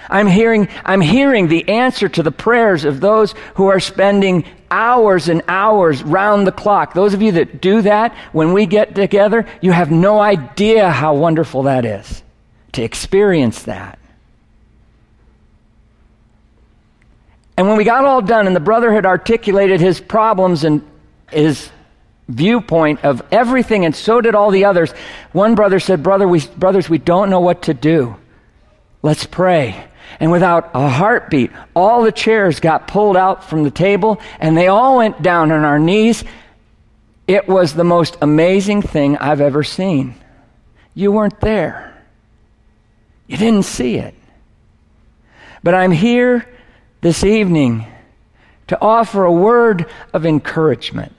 I'm 0.10 0.28
hearing, 0.28 0.68
I'm 0.84 1.02
hearing 1.02 1.48
the 1.48 1.68
answer 1.70 2.10
to 2.10 2.24
the 2.24 2.32
prayers 2.32 2.86
of 2.86 3.00
those 3.00 3.34
who 3.56 3.68
are 3.68 3.80
spending 3.80 4.46
hours 4.70 5.30
and 5.30 5.44
hours 5.48 6.04
round 6.04 6.48
the 6.48 6.52
clock. 6.52 6.94
Those 6.94 7.14
of 7.14 7.22
you 7.22 7.34
that 7.34 7.62
do 7.62 7.82
that, 7.84 8.16
when 8.32 8.54
we 8.54 8.66
get 8.66 8.96
together, 8.96 9.46
you 9.62 9.72
have 9.72 9.92
no 9.92 10.20
idea 10.20 10.90
how 10.90 11.16
wonderful 11.16 11.64
that 11.64 11.86
is 11.86 12.24
to 12.74 12.84
experience 12.84 13.64
that. 13.64 14.00
And 17.56 17.68
when 17.68 17.78
we 17.78 17.84
got 17.84 18.04
all 18.04 18.22
done 18.22 18.48
and 18.48 18.56
the 18.56 18.60
brother 18.60 18.92
had 18.92 19.06
articulated 19.06 19.80
his 19.80 20.02
problems 20.02 20.64
and 20.64 20.86
his 21.32 21.70
viewpoint 22.28 23.04
of 23.04 23.22
everything, 23.32 23.86
and 23.86 23.96
so 23.96 24.22
did 24.22 24.34
all 24.34 24.50
the 24.50 24.66
others, 24.66 24.92
one 25.34 25.54
brother 25.54 25.80
said, 25.80 26.02
Brother, 26.02 26.28
we, 26.28 26.42
Brothers, 26.58 26.90
we 26.90 26.98
don't 26.98 27.30
know 27.30 27.42
what 27.42 27.64
to 27.64 27.76
do. 27.76 28.16
Let's 29.04 29.26
pray. 29.26 29.86
And 30.20 30.32
without 30.32 30.72
a 30.74 30.88
heartbeat, 30.90 31.52
all 31.76 32.04
the 32.04 32.12
chairs 32.12 32.60
got 32.60 32.88
pulled 32.88 33.18
out 33.18 33.44
from 33.44 33.64
the 33.64 33.72
table 33.72 34.20
and 34.40 34.56
they 34.56 34.68
all 34.68 34.98
went 34.98 35.22
down 35.22 35.52
on 35.52 35.64
our 35.64 35.80
knees. 35.80 36.24
It 37.28 37.48
was 37.48 37.74
the 37.74 37.84
most 37.84 38.18
amazing 38.22 38.82
thing 38.82 39.18
I've 39.18 39.42
ever 39.42 39.64
seen. 39.64 40.16
You 40.94 41.12
weren't 41.12 41.40
there, 41.40 42.04
you 43.28 43.38
didn't 43.38 43.64
see 43.64 43.96
it. 43.96 44.14
But 45.64 45.74
I'm 45.74 45.92
here 45.92 46.48
this 47.02 47.24
evening 47.24 47.88
to 48.68 48.80
offer 48.82 49.24
a 49.24 49.32
word 49.32 49.88
of 50.14 50.26
encouragement. 50.26 51.14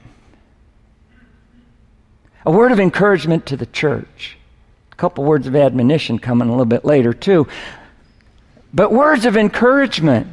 A 2.47 2.51
word 2.51 2.73
of 2.73 2.79
encouragement 2.79 3.47
to 3.47 3.57
the 3.57 3.67
church. 3.67 4.37
A 4.93 4.97
couple 4.97 5.25
words 5.25 5.47
of 5.47 5.57
admonition 5.57 6.19
coming 6.19 6.49
a 6.49 6.51
little 6.51 6.67
bit 6.67 6.85
later, 6.85 7.15
too 7.15 7.49
but 8.75 8.93
words 8.93 9.25
of 9.25 9.37
encouragement. 9.37 10.27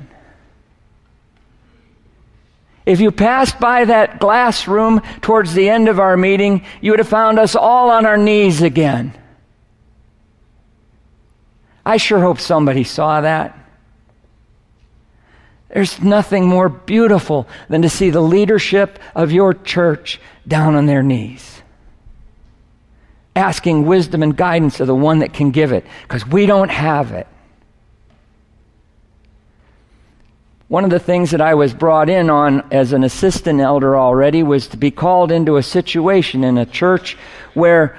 If 2.86 3.00
you 3.00 3.12
passed 3.12 3.60
by 3.60 3.86
that 3.86 4.20
glass 4.20 4.68
room 4.68 5.02
towards 5.22 5.54
the 5.54 5.70
end 5.70 5.88
of 5.88 6.00
our 6.00 6.18
meeting, 6.18 6.66
you 6.82 6.92
would 6.92 7.00
have 7.00 7.08
found 7.08 7.38
us 7.38 7.56
all 7.56 7.92
on 7.92 8.08
our 8.08 8.18
knees 8.18 8.64
again. 8.64 9.14
I 11.86 11.98
sure 11.98 12.20
hope 12.20 12.40
somebody 12.40 12.84
saw 12.84 13.22
that. 13.22 13.58
There's 15.70 16.02
nothing 16.02 16.48
more 16.48 16.68
beautiful 16.68 17.48
than 17.70 17.84
to 17.84 17.90
see 17.90 18.10
the 18.10 18.22
leadership 18.22 19.00
of 19.16 19.32
your 19.32 19.54
church 19.54 20.20
down 20.48 20.76
on 20.76 20.88
their 20.88 21.04
knees, 21.04 21.62
asking 23.36 23.86
wisdom 23.86 24.24
and 24.24 24.36
guidance 24.36 24.80
of 24.80 24.88
the 24.88 24.96
one 24.96 25.20
that 25.20 25.34
can 25.34 25.52
give 25.52 25.72
it, 25.72 25.86
because 26.04 26.28
we 26.28 26.46
don't 26.48 26.72
have 26.72 27.12
it. 27.12 27.28
One 30.72 30.86
of 30.86 30.90
the 30.90 31.00
things 31.00 31.32
that 31.32 31.42
I 31.42 31.56
was 31.56 31.74
brought 31.74 32.10
in 32.10 32.30
on 32.30 32.64
as 32.72 32.94
an 32.94 33.04
assistant 33.04 33.60
elder 33.60 33.98
already 33.98 34.42
was 34.42 34.68
to 34.68 34.78
be 34.78 34.90
called 34.90 35.30
into 35.30 35.58
a 35.58 35.64
situation 35.64 36.46
in 36.46 36.58
a 36.58 36.66
church 36.66 37.18
where 37.54 37.98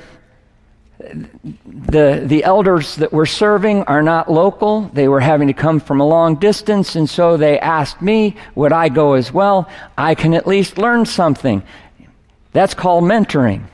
the, 0.99 2.23
the 2.25 2.43
elders 2.43 2.97
that 2.97 3.12
were 3.12 3.26
serving 3.26 3.83
are 3.83 4.02
not 4.02 4.33
local. 4.33 4.88
They 4.95 5.07
were 5.07 5.21
having 5.21 5.49
to 5.49 5.52
come 5.52 5.81
from 5.81 6.00
a 6.00 6.07
long 6.07 6.37
distance, 6.37 6.97
and 6.97 7.11
so 7.11 7.37
they 7.37 7.59
asked 7.59 8.00
me, 8.00 8.37
would 8.55 8.73
I 8.73 8.88
go 8.88 9.12
as 9.12 9.31
well? 9.31 9.69
I 9.99 10.14
can 10.14 10.33
at 10.33 10.47
least 10.47 10.79
learn 10.79 11.05
something. 11.05 11.62
That's 12.52 12.73
called 12.73 13.05
mentoring. 13.05 13.64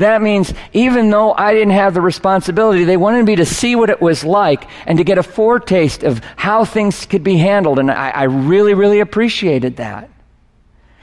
That 0.00 0.22
means 0.22 0.54
even 0.72 1.10
though 1.10 1.34
I 1.34 1.52
didn't 1.52 1.74
have 1.74 1.92
the 1.92 2.00
responsibility, 2.00 2.84
they 2.84 2.96
wanted 2.96 3.26
me 3.26 3.36
to 3.36 3.44
see 3.44 3.76
what 3.76 3.90
it 3.90 4.00
was 4.00 4.24
like 4.24 4.66
and 4.86 4.96
to 4.96 5.04
get 5.04 5.18
a 5.18 5.22
foretaste 5.22 6.04
of 6.04 6.24
how 6.36 6.64
things 6.64 7.04
could 7.04 7.22
be 7.22 7.36
handled. 7.36 7.78
And 7.78 7.90
I, 7.90 8.08
I 8.08 8.22
really, 8.22 8.72
really 8.72 9.00
appreciated 9.00 9.76
that. 9.76 10.08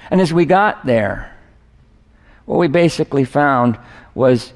And 0.10 0.20
as 0.20 0.34
we 0.34 0.46
got 0.46 0.84
there, 0.84 1.32
what 2.46 2.58
we 2.58 2.68
basically 2.70 3.24
found 3.24 3.77
was 4.16 4.51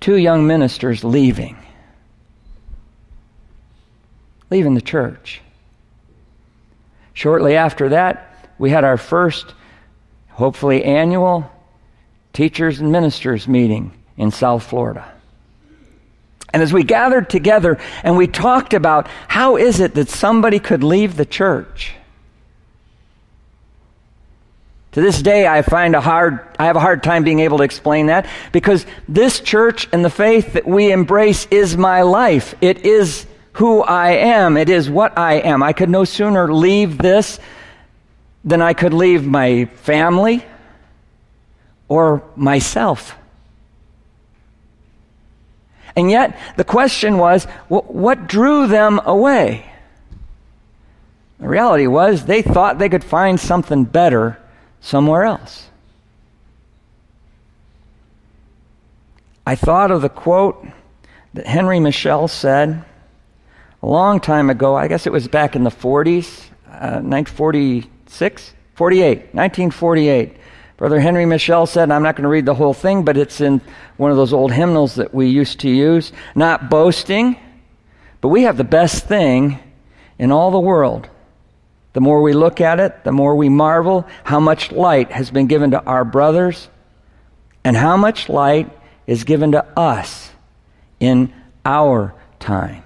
two 0.00 0.16
young 0.16 0.46
ministers 0.46 1.04
leaving, 1.04 1.58
leaving 4.50 4.72
the 4.72 4.80
church. 4.80 5.42
Shortly 7.12 7.54
after 7.54 7.90
that, 7.90 8.48
we 8.58 8.70
had 8.70 8.82
our 8.82 8.96
first, 8.96 9.52
hopefully 10.30 10.84
annual, 10.84 11.50
teachers 12.34 12.80
and 12.80 12.92
ministers 12.92 13.48
meeting 13.48 13.92
in 14.18 14.30
South 14.30 14.64
Florida. 14.64 15.10
And 16.52 16.62
as 16.62 16.72
we 16.72 16.84
gathered 16.84 17.30
together 17.30 17.78
and 18.02 18.16
we 18.16 18.26
talked 18.26 18.74
about 18.74 19.08
how 19.26 19.56
is 19.56 19.80
it 19.80 19.94
that 19.94 20.08
somebody 20.08 20.58
could 20.60 20.84
leave 20.84 21.16
the 21.16 21.24
church? 21.24 21.94
To 24.92 25.00
this 25.00 25.20
day, 25.20 25.48
I 25.48 25.62
find 25.62 25.96
a 25.96 26.00
hard, 26.00 26.38
I 26.56 26.66
have 26.66 26.76
a 26.76 26.80
hard 26.80 27.02
time 27.02 27.24
being 27.24 27.40
able 27.40 27.58
to 27.58 27.64
explain 27.64 28.06
that 28.06 28.28
because 28.52 28.86
this 29.08 29.40
church 29.40 29.88
and 29.92 30.04
the 30.04 30.10
faith 30.10 30.52
that 30.52 30.64
we 30.64 30.92
embrace 30.92 31.48
is 31.50 31.76
my 31.76 32.02
life. 32.02 32.54
It 32.60 32.86
is 32.86 33.26
who 33.54 33.82
I 33.82 34.10
am. 34.10 34.56
It 34.56 34.68
is 34.68 34.88
what 34.88 35.18
I 35.18 35.34
am. 35.34 35.64
I 35.64 35.72
could 35.72 35.90
no 35.90 36.04
sooner 36.04 36.52
leave 36.52 36.98
this 36.98 37.40
than 38.44 38.62
I 38.62 38.74
could 38.74 38.94
leave 38.94 39.26
my 39.26 39.64
family, 39.64 40.44
or 41.88 42.22
myself. 42.36 43.16
And 45.96 46.10
yet, 46.10 46.36
the 46.56 46.64
question 46.64 47.18
was 47.18 47.44
what 47.68 48.26
drew 48.26 48.66
them 48.66 49.00
away? 49.04 49.70
The 51.38 51.48
reality 51.48 51.86
was 51.86 52.24
they 52.24 52.42
thought 52.42 52.78
they 52.78 52.88
could 52.88 53.04
find 53.04 53.38
something 53.38 53.84
better 53.84 54.38
somewhere 54.80 55.24
else. 55.24 55.68
I 59.46 59.54
thought 59.56 59.90
of 59.90 60.00
the 60.00 60.08
quote 60.08 60.66
that 61.34 61.46
Henry 61.46 61.78
Michel 61.80 62.28
said 62.28 62.84
a 63.82 63.86
long 63.86 64.20
time 64.20 64.48
ago. 64.48 64.74
I 64.74 64.88
guess 64.88 65.06
it 65.06 65.12
was 65.12 65.28
back 65.28 65.54
in 65.54 65.64
the 65.64 65.70
40s, 65.70 66.48
uh, 66.66 67.04
1946, 67.04 68.54
48, 68.74 69.18
1948. 69.34 70.36
Brother 70.76 70.98
Henry 70.98 71.24
Michel 71.24 71.66
said, 71.66 71.90
I'm 71.90 72.02
not 72.02 72.16
going 72.16 72.24
to 72.24 72.28
read 72.28 72.46
the 72.46 72.54
whole 72.54 72.74
thing, 72.74 73.04
but 73.04 73.16
it's 73.16 73.40
in 73.40 73.60
one 73.96 74.10
of 74.10 74.16
those 74.16 74.32
old 74.32 74.52
hymnals 74.52 74.96
that 74.96 75.14
we 75.14 75.28
used 75.28 75.60
to 75.60 75.70
use. 75.70 76.12
Not 76.34 76.68
boasting, 76.68 77.38
but 78.20 78.28
we 78.28 78.42
have 78.42 78.56
the 78.56 78.64
best 78.64 79.06
thing 79.06 79.60
in 80.18 80.32
all 80.32 80.50
the 80.50 80.58
world. 80.58 81.08
The 81.92 82.00
more 82.00 82.22
we 82.22 82.32
look 82.32 82.60
at 82.60 82.80
it, 82.80 83.04
the 83.04 83.12
more 83.12 83.36
we 83.36 83.48
marvel 83.48 84.06
how 84.24 84.40
much 84.40 84.72
light 84.72 85.12
has 85.12 85.30
been 85.30 85.46
given 85.46 85.70
to 85.70 85.82
our 85.84 86.04
brothers 86.04 86.68
And 87.64 87.76
how 87.76 87.96
much 87.96 88.28
light 88.28 88.70
is 89.06 89.24
given 89.24 89.52
to 89.52 89.64
us 89.78 90.30
in 91.00 91.32
our 91.64 92.14
time? 92.38 92.82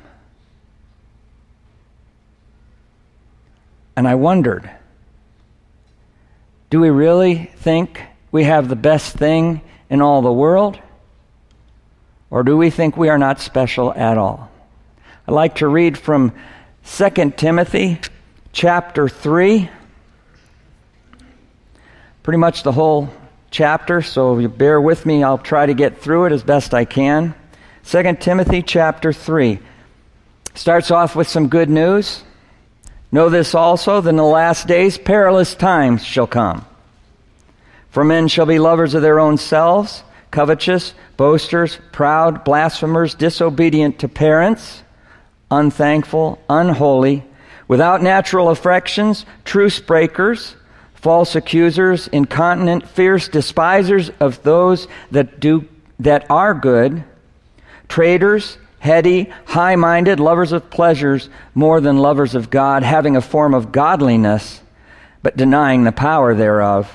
And 3.97 4.07
I 4.07 4.15
wondered 4.15 4.71
do 6.71 6.81
we 6.81 6.91
really 6.91 7.51
think 7.57 8.03
we 8.31 8.45
have 8.45 8.69
the 8.69 8.77
best 8.77 9.17
thing 9.17 9.63
in 9.89 10.03
all 10.03 10.21
the 10.23 10.33
world? 10.33 10.79
Or 12.31 12.43
do 12.43 12.57
we 12.57 12.69
think 12.71 12.97
we 12.97 13.09
are 13.09 13.19
not 13.19 13.41
special 13.41 13.93
at 13.93 14.19
all? 14.19 14.51
I'd 15.27 15.33
like 15.33 15.57
to 15.57 15.69
read 15.69 15.97
from 15.97 16.33
2 16.85 17.31
Timothy 17.37 18.01
chapter 18.53 19.09
3. 19.09 19.71
Pretty 22.23 22.39
much 22.39 22.63
the 22.63 22.73
whole 22.73 23.09
chapter, 23.51 24.03
so 24.03 24.39
you 24.39 24.49
bear 24.49 24.79
with 24.81 25.07
me, 25.07 25.23
I'll 25.23 25.39
try 25.39 25.65
to 25.65 25.73
get 25.73 26.03
through 26.03 26.27
it 26.27 26.33
as 26.33 26.43
best 26.43 26.75
I 26.75 26.85
can. 26.85 27.35
2 27.85 28.17
Timothy 28.21 28.61
chapter 28.61 29.15
3 29.15 29.59
starts 30.55 30.91
off 30.91 31.17
with 31.17 31.29
some 31.29 31.49
good 31.49 31.71
news. 31.71 32.23
Know 33.11 33.29
this 33.29 33.55
also, 33.55 34.01
that 34.01 34.11
in 34.11 34.17
the 34.17 34.23
last 34.23 34.67
days 34.67 34.99
perilous 34.99 35.55
times 35.55 36.05
shall 36.05 36.27
come. 36.27 36.65
For 37.91 38.05
men 38.05 38.29
shall 38.29 38.47
be 38.47 38.59
lovers 38.59 38.95
of 38.95 39.03
their 39.03 39.19
own 39.19 39.39
selves, 39.39 40.05
covetous, 40.31 40.93
boasters, 41.17 41.79
proud, 41.93 42.45
blasphemers, 42.45 43.15
disobedient 43.15 43.99
to 44.01 44.09
parents, 44.09 44.83
unthankful, 45.51 46.41
unholy, 46.51 47.25
without 47.67 48.03
natural 48.03 48.51
affections, 48.51 49.25
truce 49.45 49.81
breakers, 49.81 50.55
false 50.95 51.35
accusers, 51.35 52.09
incontinent, 52.09 52.89
fierce, 52.89 53.29
despisers 53.29 54.11
of 54.21 54.43
those 54.43 54.87
that 55.11 55.41
do 55.41 55.67
that 56.01 56.31
are 56.31 56.55
good, 56.55 57.03
traitors, 57.89 58.59
heady, 58.79 59.33
high 59.47 59.77
minded, 59.77 60.21
lovers 60.21 60.53
of 60.53 60.71
pleasures 60.71 61.29
more 61.55 61.81
than 61.81 61.99
lovers 61.99 62.35
of 62.35 62.51
God, 62.51 62.83
having 62.83 63.17
a 63.17 63.21
form 63.21 63.55
of 63.55 63.73
godliness, 63.73 64.61
but 65.23 65.37
denying 65.37 65.85
the 65.85 65.93
power 65.93 66.35
thereof. 66.35 66.95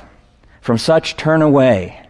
From 0.61 0.77
such 0.77 1.17
turn 1.17 1.41
away. 1.41 2.03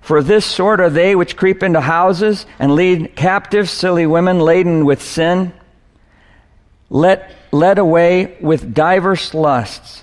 For 0.00 0.22
this 0.22 0.46
sort 0.46 0.80
are 0.80 0.90
they 0.90 1.14
which 1.14 1.36
creep 1.36 1.62
into 1.62 1.80
houses 1.80 2.46
and 2.58 2.74
lead 2.74 3.14
captive 3.14 3.68
silly 3.68 4.06
women 4.06 4.40
laden 4.40 4.84
with 4.84 5.02
sin, 5.02 5.52
let, 6.88 7.30
led 7.52 7.78
away 7.78 8.36
with 8.40 8.74
diverse 8.74 9.34
lusts, 9.34 10.02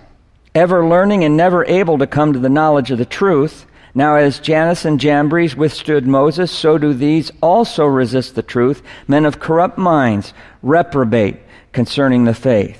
ever 0.56 0.88
learning 0.88 1.24
and 1.24 1.36
never 1.36 1.66
able 1.66 1.98
to 1.98 2.08
come 2.08 2.34
to 2.34 2.40
the 2.40 2.50
knowledge 2.50 2.92
of 2.92 2.98
the 2.98 3.06
truth. 3.06 3.66
Now, 3.98 4.18
as 4.18 4.38
Jannes 4.38 4.86
and 4.86 5.00
Jambres 5.00 5.56
withstood 5.56 6.06
Moses, 6.06 6.52
so 6.52 6.78
do 6.78 6.94
these 6.94 7.32
also 7.42 7.84
resist 7.84 8.36
the 8.36 8.44
truth, 8.44 8.84
men 9.08 9.26
of 9.26 9.40
corrupt 9.40 9.80
minds, 9.80 10.36
reprobate 10.62 11.38
concerning 11.72 12.24
the 12.24 12.36
faith. 12.36 12.80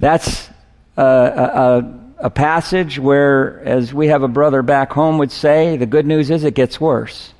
That's 0.00 0.50
a, 0.96 1.04
a, 1.04 2.00
a, 2.18 2.30
passage 2.30 2.98
where, 2.98 3.60
as 3.60 3.94
we 3.94 4.08
have 4.08 4.24
a 4.24 4.28
brother 4.28 4.60
back 4.62 4.92
home 4.92 5.18
would 5.18 5.30
say, 5.30 5.76
the 5.76 5.86
good 5.86 6.04
news 6.04 6.32
is 6.32 6.42
it 6.42 6.54
gets 6.54 6.80
worse. 6.80 7.32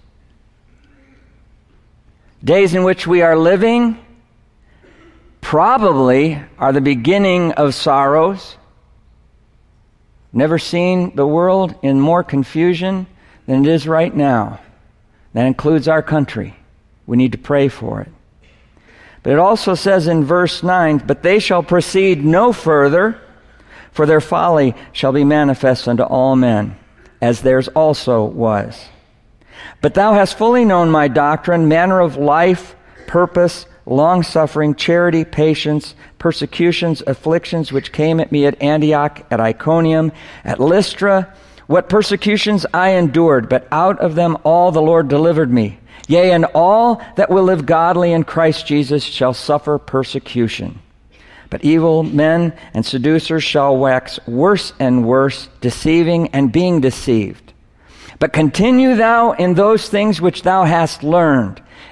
Days 2.45 2.77
in 2.77 2.85
which 2.85 3.09
we 3.09 3.23
are 3.23 3.37
living 3.37 3.99
probably 5.41 6.41
are 6.61 6.73
the 6.73 6.81
beginning 6.81 7.51
of 7.55 7.75
sorrows 7.75 8.57
Never 10.35 10.59
seen 10.59 11.15
the 11.15 11.27
world 11.27 11.77
in 11.81 12.01
more 12.01 12.25
confusion 12.25 13.07
than 13.47 13.65
it 13.65 13.71
is 13.71 13.87
right 13.87 14.15
now. 14.15 14.59
That 15.33 15.47
includes 15.47 15.87
our 15.87 16.03
country. 16.03 16.57
We 17.07 17.17
need 17.17 17.33
to 17.33 17.39
pray 17.39 17.69
for 17.69 18.01
it. 18.01 18.09
But 19.23 19.35
it 19.35 19.39
also 19.39 19.77
says 19.77 20.09
in 20.09 20.25
verse 20.25 20.65
9, 20.65 20.99
But 21.07 21.23
they 21.23 21.39
shall 21.39 21.63
proceed 21.63 22.25
no 22.25 22.53
further, 22.53 23.21
for 23.93 24.07
their 24.07 24.21
folly 24.21 24.75
shall 24.93 25.13
be 25.13 25.23
manifest 25.23 25.87
unto 25.87 26.03
all 26.03 26.35
men, 26.35 26.77
as 27.23 27.41
theirs 27.41 27.69
also 27.69 28.25
was. 28.25 28.87
But 29.81 29.95
thou 29.95 30.15
hast 30.15 30.37
fully 30.37 30.65
known 30.65 30.91
my 30.91 31.07
doctrine, 31.07 31.69
manner 31.69 32.01
of 32.01 32.17
life, 32.17 32.75
purpose, 33.07 33.67
long 33.87 34.23
suffering, 34.23 34.75
charity, 34.75 35.25
patience, 35.25 35.95
persecutions, 36.19 37.03
afflictions 37.07 37.73
which 37.73 37.93
came 37.93 38.21
at 38.21 38.33
me 38.33 38.47
at 38.47 38.61
Antioch, 38.63 39.25
at 39.31 39.41
Iconium, 39.41 40.13
at 40.45 40.61
Lystra, 40.61 41.35
what 41.67 41.89
persecutions 41.89 42.67
I 42.75 42.91
endured, 42.91 43.49
but 43.49 43.67
out 43.73 43.99
of 44.01 44.15
them 44.15 44.37
all 44.45 44.73
the 44.73 44.83
Lord 44.83 45.09
delivered 45.09 45.51
me. 45.51 45.79
Yea, 46.09 46.33
and 46.33 46.45
all 46.55 47.03
that 47.17 47.31
will 47.31 47.45
live 47.45 47.65
godly 47.65 48.13
in 48.13 48.25
Christ 48.25 48.67
Jesus 48.67 49.03
shall 49.03 49.33
suffer 49.33 49.79
persecution. 49.79 50.81
But 51.49 51.65
evil 51.65 52.03
men 52.03 52.53
and 52.75 52.85
seducers 52.85 53.45
shall 53.45 53.77
wax 53.77 54.19
worse 54.27 54.73
and 54.79 55.07
worse, 55.07 55.49
deceiving 55.61 56.29
and 56.29 56.53
being 56.53 56.81
deceived. 56.81 57.53
But 58.19 58.33
continue 58.33 58.97
thou 58.97 59.33
in 59.33 59.55
those 59.55 59.89
things 59.89 60.21
which 60.21 60.43
thou 60.43 60.65
hast 60.65 61.03
learned 61.03 61.63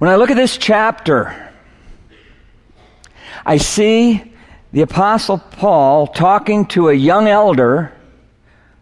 When 0.00 0.08
I 0.08 0.16
look 0.16 0.30
at 0.30 0.36
this 0.36 0.56
chapter, 0.56 1.52
I 3.44 3.58
see 3.58 4.32
the 4.72 4.80
Apostle 4.80 5.36
Paul 5.36 6.06
talking 6.06 6.64
to 6.68 6.88
a 6.88 6.94
young 6.94 7.28
elder 7.28 7.92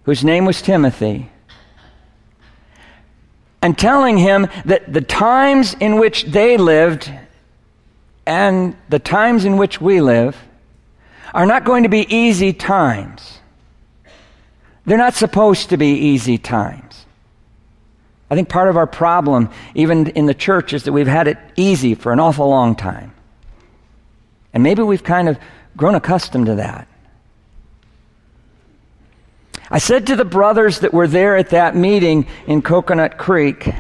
whose 0.04 0.22
name 0.22 0.44
was 0.44 0.62
Timothy 0.62 1.28
and 3.61 3.76
telling 3.76 4.16
him 4.16 4.46
that 4.64 4.92
the 4.92 5.00
times 5.00 5.74
in 5.81 5.98
which 5.98 6.22
they 6.22 6.57
lived 6.57 7.12
and 8.24 8.76
the 8.88 9.00
times 9.00 9.44
in 9.44 9.57
which 9.57 9.81
we 9.81 10.00
live 10.00 10.37
are 11.35 11.46
not 11.46 11.64
going 11.64 11.83
to 11.83 11.88
be 11.88 12.07
easy 12.14 12.52
times. 12.52 13.40
They're 14.87 14.96
not 14.96 15.14
supposed 15.14 15.70
to 15.70 15.76
be 15.76 15.88
easy 15.88 16.38
times. 16.38 16.88
I 18.30 18.34
think 18.34 18.48
part 18.48 18.68
of 18.68 18.76
our 18.76 18.86
problem, 18.86 19.50
even 19.74 20.08
in 20.08 20.26
the 20.26 20.34
church, 20.34 20.72
is 20.72 20.84
that 20.84 20.92
we've 20.92 21.06
had 21.06 21.28
it 21.28 21.38
easy 21.56 21.94
for 21.94 22.12
an 22.12 22.20
awful 22.20 22.48
long 22.48 22.74
time. 22.74 23.14
And 24.52 24.62
maybe 24.62 24.82
we've 24.82 25.04
kind 25.04 25.28
of 25.28 25.38
grown 25.76 25.94
accustomed 25.94 26.46
to 26.46 26.56
that. 26.56 26.88
I 29.70 29.78
said 29.78 30.06
to 30.08 30.16
the 30.16 30.24
brothers 30.24 30.80
that 30.80 30.94
were 30.94 31.06
there 31.06 31.36
at 31.36 31.50
that 31.50 31.76
meeting 31.76 32.26
in 32.46 32.62
Coconut 32.62 33.18
Creek, 33.18 33.70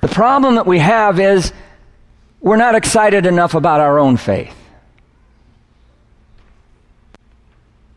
the 0.00 0.08
problem 0.08 0.56
that 0.56 0.66
we 0.66 0.80
have 0.80 1.20
is 1.20 1.52
we're 2.40 2.56
not 2.56 2.74
excited 2.74 3.24
enough 3.24 3.54
about 3.54 3.80
our 3.80 4.00
own 4.00 4.16
faith. 4.16 4.56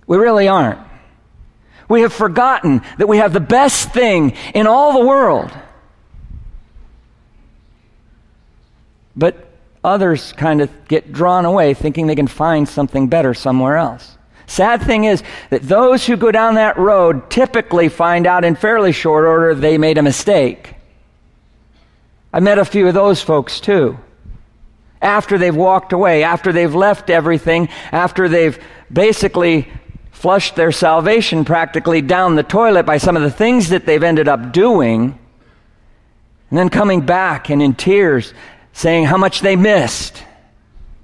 We 0.05 0.17
really 0.17 0.47
aren't. 0.47 0.84
We 1.87 2.01
have 2.01 2.13
forgotten 2.13 2.81
that 2.97 3.07
we 3.07 3.17
have 3.17 3.33
the 3.33 3.39
best 3.39 3.91
thing 3.93 4.33
in 4.53 4.67
all 4.67 4.93
the 4.93 5.05
world. 5.05 5.51
But 9.15 9.47
others 9.83 10.33
kind 10.33 10.61
of 10.61 10.87
get 10.87 11.13
drawn 11.13 11.45
away 11.45 11.73
thinking 11.73 12.07
they 12.07 12.15
can 12.15 12.27
find 12.27 12.67
something 12.67 13.07
better 13.07 13.33
somewhere 13.33 13.77
else. 13.77 14.17
Sad 14.47 14.81
thing 14.83 15.05
is 15.05 15.23
that 15.49 15.63
those 15.63 16.05
who 16.05 16.17
go 16.17 16.31
down 16.31 16.55
that 16.55 16.77
road 16.77 17.29
typically 17.29 17.89
find 17.89 18.27
out 18.27 18.43
in 18.43 18.55
fairly 18.55 18.91
short 18.91 19.25
order 19.25 19.55
they 19.55 19.77
made 19.77 19.97
a 19.97 20.03
mistake. 20.03 20.75
I 22.33 22.39
met 22.39 22.59
a 22.59 22.65
few 22.65 22.87
of 22.87 22.93
those 22.93 23.21
folks 23.21 23.59
too. 23.59 23.97
After 25.01 25.37
they've 25.37 25.55
walked 25.55 25.93
away, 25.93 26.23
after 26.23 26.51
they've 26.51 26.73
left 26.73 27.09
everything, 27.09 27.69
after 27.91 28.27
they've 28.27 28.59
basically 28.91 29.67
flushed 30.25 30.55
their 30.55 30.71
salvation 30.71 31.45
practically 31.45 32.01
down 32.01 32.33
the 32.33 32.41
toilet 32.41 32.83
by 32.83 32.97
some 32.97 33.15
of 33.15 33.21
the 33.21 33.29
things 33.29 33.69
that 33.69 33.85
they've 33.85 34.01
ended 34.01 34.27
up 34.27 34.51
doing, 34.51 35.19
and 36.49 36.57
then 36.57 36.67
coming 36.67 36.99
back 36.99 37.51
and 37.51 37.61
in 37.61 37.75
tears 37.75 38.33
saying 38.73 39.05
how 39.05 39.17
much 39.17 39.41
they 39.41 39.55
missed 39.55 40.23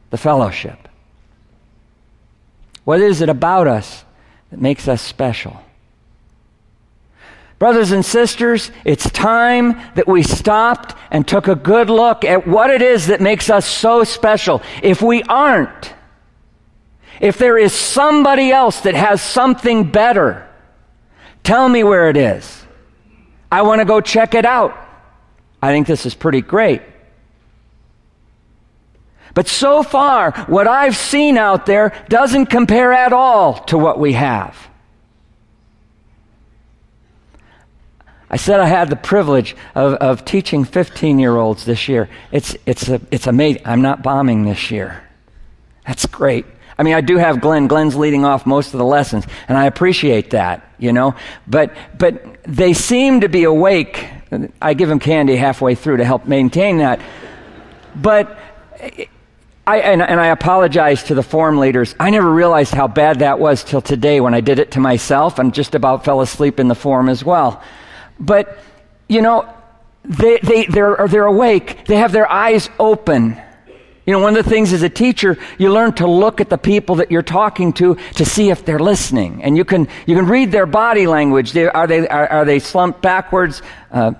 the 0.09 0.17
fellowship. 0.17 0.87
What 2.83 2.99
is 2.99 3.21
it 3.21 3.29
about 3.29 3.67
us 3.67 4.03
that 4.49 4.59
makes 4.59 4.87
us 4.87 5.03
special. 5.03 5.61
Brothers 7.59 7.91
and 7.91 8.03
sisters, 8.03 8.71
it's 8.85 9.07
time 9.11 9.79
that 9.93 10.07
we 10.07 10.23
stopped 10.23 10.97
and 11.11 11.27
took 11.27 11.47
a 11.47 11.53
good 11.53 11.91
look 11.91 12.25
at 12.25 12.47
what 12.47 12.71
it 12.71 12.81
is 12.81 13.05
that 13.05 13.21
makes 13.21 13.51
us 13.51 13.67
so 13.67 14.03
special. 14.03 14.63
If 14.81 15.03
we 15.03 15.21
aren't, 15.21 15.93
if 17.21 17.37
there 17.37 17.57
is 17.57 17.71
somebody 17.71 18.51
else 18.51 18.81
that 18.81 18.95
has 18.95 19.21
something 19.21 19.89
better, 19.89 20.49
tell 21.43 21.69
me 21.69 21.83
where 21.83 22.09
it 22.09 22.17
is. 22.17 22.65
I 23.51 23.61
want 23.61 23.79
to 23.79 23.85
go 23.85 24.01
check 24.01 24.33
it 24.33 24.43
out. 24.43 24.75
I 25.61 25.71
think 25.71 25.85
this 25.85 26.07
is 26.07 26.15
pretty 26.15 26.41
great. 26.41 26.81
But 29.35 29.47
so 29.47 29.83
far, 29.83 30.31
what 30.47 30.67
I've 30.67 30.97
seen 30.97 31.37
out 31.37 31.67
there 31.67 31.93
doesn't 32.09 32.47
compare 32.47 32.91
at 32.91 33.13
all 33.13 33.53
to 33.65 33.77
what 33.77 33.99
we 33.99 34.13
have. 34.13 34.57
I 38.31 38.37
said 38.37 38.59
I 38.59 38.65
had 38.65 38.89
the 38.89 38.95
privilege 38.95 39.55
of, 39.75 39.93
of 39.95 40.25
teaching 40.25 40.63
15 40.63 41.19
year 41.19 41.35
olds 41.37 41.65
this 41.65 41.87
year. 41.87 42.09
It's, 42.31 42.55
it's, 42.65 42.89
a, 42.89 42.99
it's 43.11 43.27
amazing. 43.27 43.61
I'm 43.63 43.81
not 43.81 44.01
bombing 44.01 44.43
this 44.43 44.71
year. 44.71 45.03
That's 45.85 46.05
great. 46.07 46.45
I 46.81 46.83
mean, 46.83 46.95
I 46.95 47.01
do 47.01 47.17
have 47.17 47.41
Glenn. 47.41 47.67
Glenn's 47.67 47.95
leading 47.95 48.25
off 48.25 48.47
most 48.47 48.73
of 48.73 48.79
the 48.79 48.85
lessons, 48.85 49.27
and 49.47 49.55
I 49.55 49.67
appreciate 49.67 50.31
that, 50.31 50.67
you 50.79 50.91
know. 50.91 51.13
But, 51.45 51.75
but 51.95 52.41
they 52.41 52.73
seem 52.73 53.21
to 53.21 53.29
be 53.29 53.43
awake. 53.43 54.09
I 54.59 54.73
give 54.73 54.89
them 54.89 54.97
candy 54.97 55.35
halfway 55.35 55.75
through 55.75 55.97
to 55.97 56.05
help 56.05 56.25
maintain 56.25 56.79
that. 56.79 56.99
But 57.95 58.35
I, 59.67 59.77
and, 59.77 60.01
and, 60.01 60.19
I 60.19 60.29
apologize 60.29 61.03
to 61.03 61.13
the 61.13 61.21
form 61.21 61.59
leaders. 61.59 61.93
I 61.99 62.09
never 62.09 62.31
realized 62.31 62.73
how 62.73 62.87
bad 62.87 63.19
that 63.19 63.37
was 63.37 63.63
till 63.63 63.81
today 63.81 64.19
when 64.19 64.33
I 64.33 64.41
did 64.41 64.57
it 64.57 64.71
to 64.71 64.79
myself 64.79 65.37
and 65.37 65.53
just 65.53 65.75
about 65.75 66.03
fell 66.03 66.21
asleep 66.21 66.59
in 66.59 66.67
the 66.67 66.73
form 66.73 67.09
as 67.09 67.23
well. 67.23 67.61
But, 68.19 68.57
you 69.07 69.21
know, 69.21 69.47
they, 70.03 70.39
they, 70.39 70.65
they're, 70.65 71.05
they're 71.07 71.27
awake. 71.27 71.85
They 71.85 71.97
have 71.97 72.11
their 72.11 72.27
eyes 72.27 72.71
open. 72.79 73.39
You 74.05 74.13
know, 74.13 74.19
one 74.19 74.35
of 74.35 74.43
the 74.43 74.49
things 74.49 74.73
as 74.73 74.81
a 74.81 74.89
teacher, 74.89 75.37
you 75.59 75.71
learn 75.71 75.93
to 75.93 76.07
look 76.07 76.41
at 76.41 76.49
the 76.49 76.57
people 76.57 76.95
that 76.95 77.11
you're 77.11 77.21
talking 77.21 77.71
to 77.73 77.95
to 78.15 78.25
see 78.25 78.49
if 78.49 78.65
they're 78.65 78.79
listening. 78.79 79.43
And 79.43 79.55
you 79.55 79.63
can, 79.63 79.87
you 80.07 80.15
can 80.15 80.25
read 80.25 80.51
their 80.51 80.65
body 80.65 81.05
language. 81.05 81.51
They, 81.51 81.67
are, 81.67 81.85
they, 81.85 82.07
are, 82.07 82.27
are, 82.27 82.45
they 82.45 82.59
slumped 82.59 83.01
backwards? 83.01 83.61
Uh, 83.91 84.13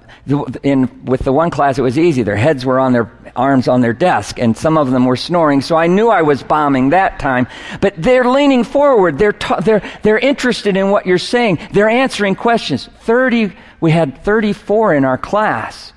in, 0.61 1.05
with 1.05 1.21
the 1.21 1.33
one 1.33 1.49
class, 1.49 1.79
it 1.79 1.81
was 1.81 1.97
easy. 1.97 2.21
Their 2.21 2.35
heads 2.35 2.63
were 2.63 2.79
on 2.79 2.93
their 2.93 3.11
arms 3.35 3.67
on 3.67 3.81
their 3.81 3.93
desk, 3.93 4.37
and 4.39 4.55
some 4.55 4.77
of 4.77 4.91
them 4.91 5.05
were 5.05 5.15
snoring. 5.15 5.61
So 5.61 5.75
I 5.75 5.87
knew 5.87 6.09
I 6.09 6.21
was 6.21 6.43
bombing 6.43 6.89
that 6.89 7.19
time. 7.19 7.47
But 7.79 7.95
they're 7.97 8.29
leaning 8.29 8.63
forward. 8.63 9.17
They're, 9.17 9.33
ta- 9.33 9.61
they're, 9.61 9.81
they're 10.03 10.19
interested 10.19 10.77
in 10.77 10.91
what 10.91 11.07
you're 11.07 11.17
saying. 11.17 11.59
They're 11.71 11.89
answering 11.89 12.35
questions. 12.35 12.87
30 13.01 13.53
we 13.81 13.89
had 13.91 14.23
34 14.23 14.93
in 14.93 15.05
our 15.05 15.17
class. 15.17 15.91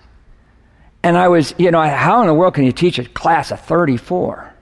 And 1.05 1.19
I 1.19 1.29
was, 1.29 1.55
you 1.59 1.71
know, 1.71 1.83
how 1.83 2.23
in 2.23 2.29
the 2.29 2.35
world 2.35 2.55
can 2.55 2.65
you 2.65 2.73
teach 2.73 2.99
a 2.99 3.05
class 3.05 3.51
of 3.51 3.61
34? 3.61 4.55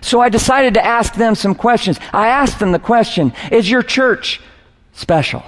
So 0.00 0.18
I 0.18 0.30
decided 0.30 0.74
to 0.74 0.84
ask 0.84 1.14
them 1.14 1.34
some 1.34 1.54
questions. 1.54 2.00
I 2.10 2.28
asked 2.28 2.58
them 2.58 2.72
the 2.72 2.78
question 2.78 3.34
Is 3.52 3.70
your 3.70 3.82
church 3.82 4.40
special? 4.92 5.44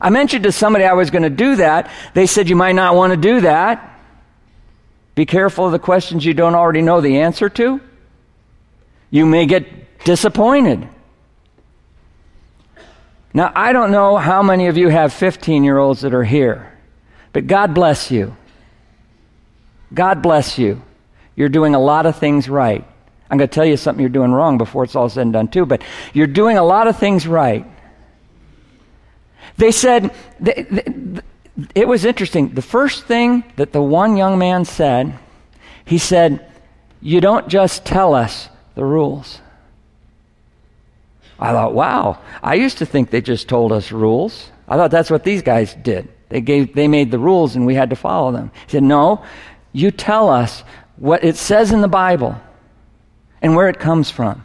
I 0.00 0.10
mentioned 0.10 0.44
to 0.44 0.52
somebody 0.52 0.84
I 0.84 0.94
was 0.94 1.10
going 1.10 1.22
to 1.22 1.30
do 1.30 1.56
that. 1.56 1.88
They 2.12 2.26
said, 2.26 2.48
You 2.48 2.56
might 2.56 2.72
not 2.72 2.96
want 2.96 3.12
to 3.12 3.16
do 3.16 3.42
that. 3.42 4.00
Be 5.14 5.24
careful 5.24 5.66
of 5.66 5.72
the 5.72 5.78
questions 5.78 6.24
you 6.24 6.34
don't 6.34 6.56
already 6.56 6.82
know 6.82 7.00
the 7.00 7.20
answer 7.20 7.48
to. 7.50 7.80
You 9.10 9.26
may 9.26 9.46
get 9.46 10.02
disappointed. 10.04 10.88
Now, 13.32 13.52
I 13.54 13.72
don't 13.72 13.92
know 13.92 14.16
how 14.16 14.42
many 14.42 14.66
of 14.66 14.76
you 14.76 14.88
have 14.88 15.12
15 15.12 15.62
year 15.62 15.78
olds 15.78 16.00
that 16.00 16.14
are 16.14 16.24
here, 16.24 16.69
but 17.32 17.46
God 17.46 17.74
bless 17.74 18.10
you. 18.10 18.36
God 19.92 20.22
bless 20.22 20.58
you. 20.58 20.82
You're 21.36 21.48
doing 21.48 21.74
a 21.74 21.80
lot 21.80 22.06
of 22.06 22.16
things 22.18 22.48
right. 22.48 22.84
I'm 23.30 23.38
going 23.38 23.48
to 23.48 23.54
tell 23.54 23.64
you 23.64 23.76
something 23.76 24.00
you're 24.00 24.08
doing 24.08 24.32
wrong 24.32 24.58
before 24.58 24.84
it's 24.84 24.96
all 24.96 25.08
said 25.08 25.22
and 25.22 25.32
done, 25.32 25.48
too, 25.48 25.64
but 25.64 25.82
you're 26.12 26.26
doing 26.26 26.58
a 26.58 26.64
lot 26.64 26.88
of 26.88 26.98
things 26.98 27.26
right. 27.26 27.64
They 29.56 29.70
said, 29.70 30.12
it 31.74 31.86
was 31.86 32.04
interesting. 32.04 32.50
The 32.50 32.62
first 32.62 33.04
thing 33.04 33.44
that 33.56 33.72
the 33.72 33.82
one 33.82 34.16
young 34.16 34.38
man 34.38 34.64
said, 34.64 35.18
he 35.84 35.98
said, 35.98 36.46
You 37.00 37.20
don't 37.20 37.48
just 37.48 37.84
tell 37.84 38.14
us 38.14 38.48
the 38.74 38.84
rules. 38.84 39.40
I 41.38 41.52
thought, 41.52 41.74
wow, 41.74 42.18
I 42.42 42.54
used 42.54 42.78
to 42.78 42.86
think 42.86 43.10
they 43.10 43.22
just 43.22 43.48
told 43.48 43.72
us 43.72 43.92
rules. 43.92 44.50
I 44.68 44.76
thought 44.76 44.90
that's 44.90 45.10
what 45.10 45.24
these 45.24 45.40
guys 45.40 45.74
did. 45.74 46.08
They, 46.30 46.40
gave, 46.40 46.74
they 46.74 46.88
made 46.88 47.10
the 47.10 47.18
rules 47.18 47.56
and 47.56 47.66
we 47.66 47.74
had 47.74 47.90
to 47.90 47.96
follow 47.96 48.32
them. 48.32 48.50
He 48.66 48.72
said, 48.72 48.82
no, 48.82 49.22
you 49.72 49.90
tell 49.90 50.30
us 50.30 50.64
what 50.96 51.22
it 51.22 51.36
says 51.36 51.72
in 51.72 51.80
the 51.80 51.88
Bible 51.88 52.40
and 53.42 53.54
where 53.54 53.68
it 53.68 53.78
comes 53.78 54.10
from. 54.10 54.44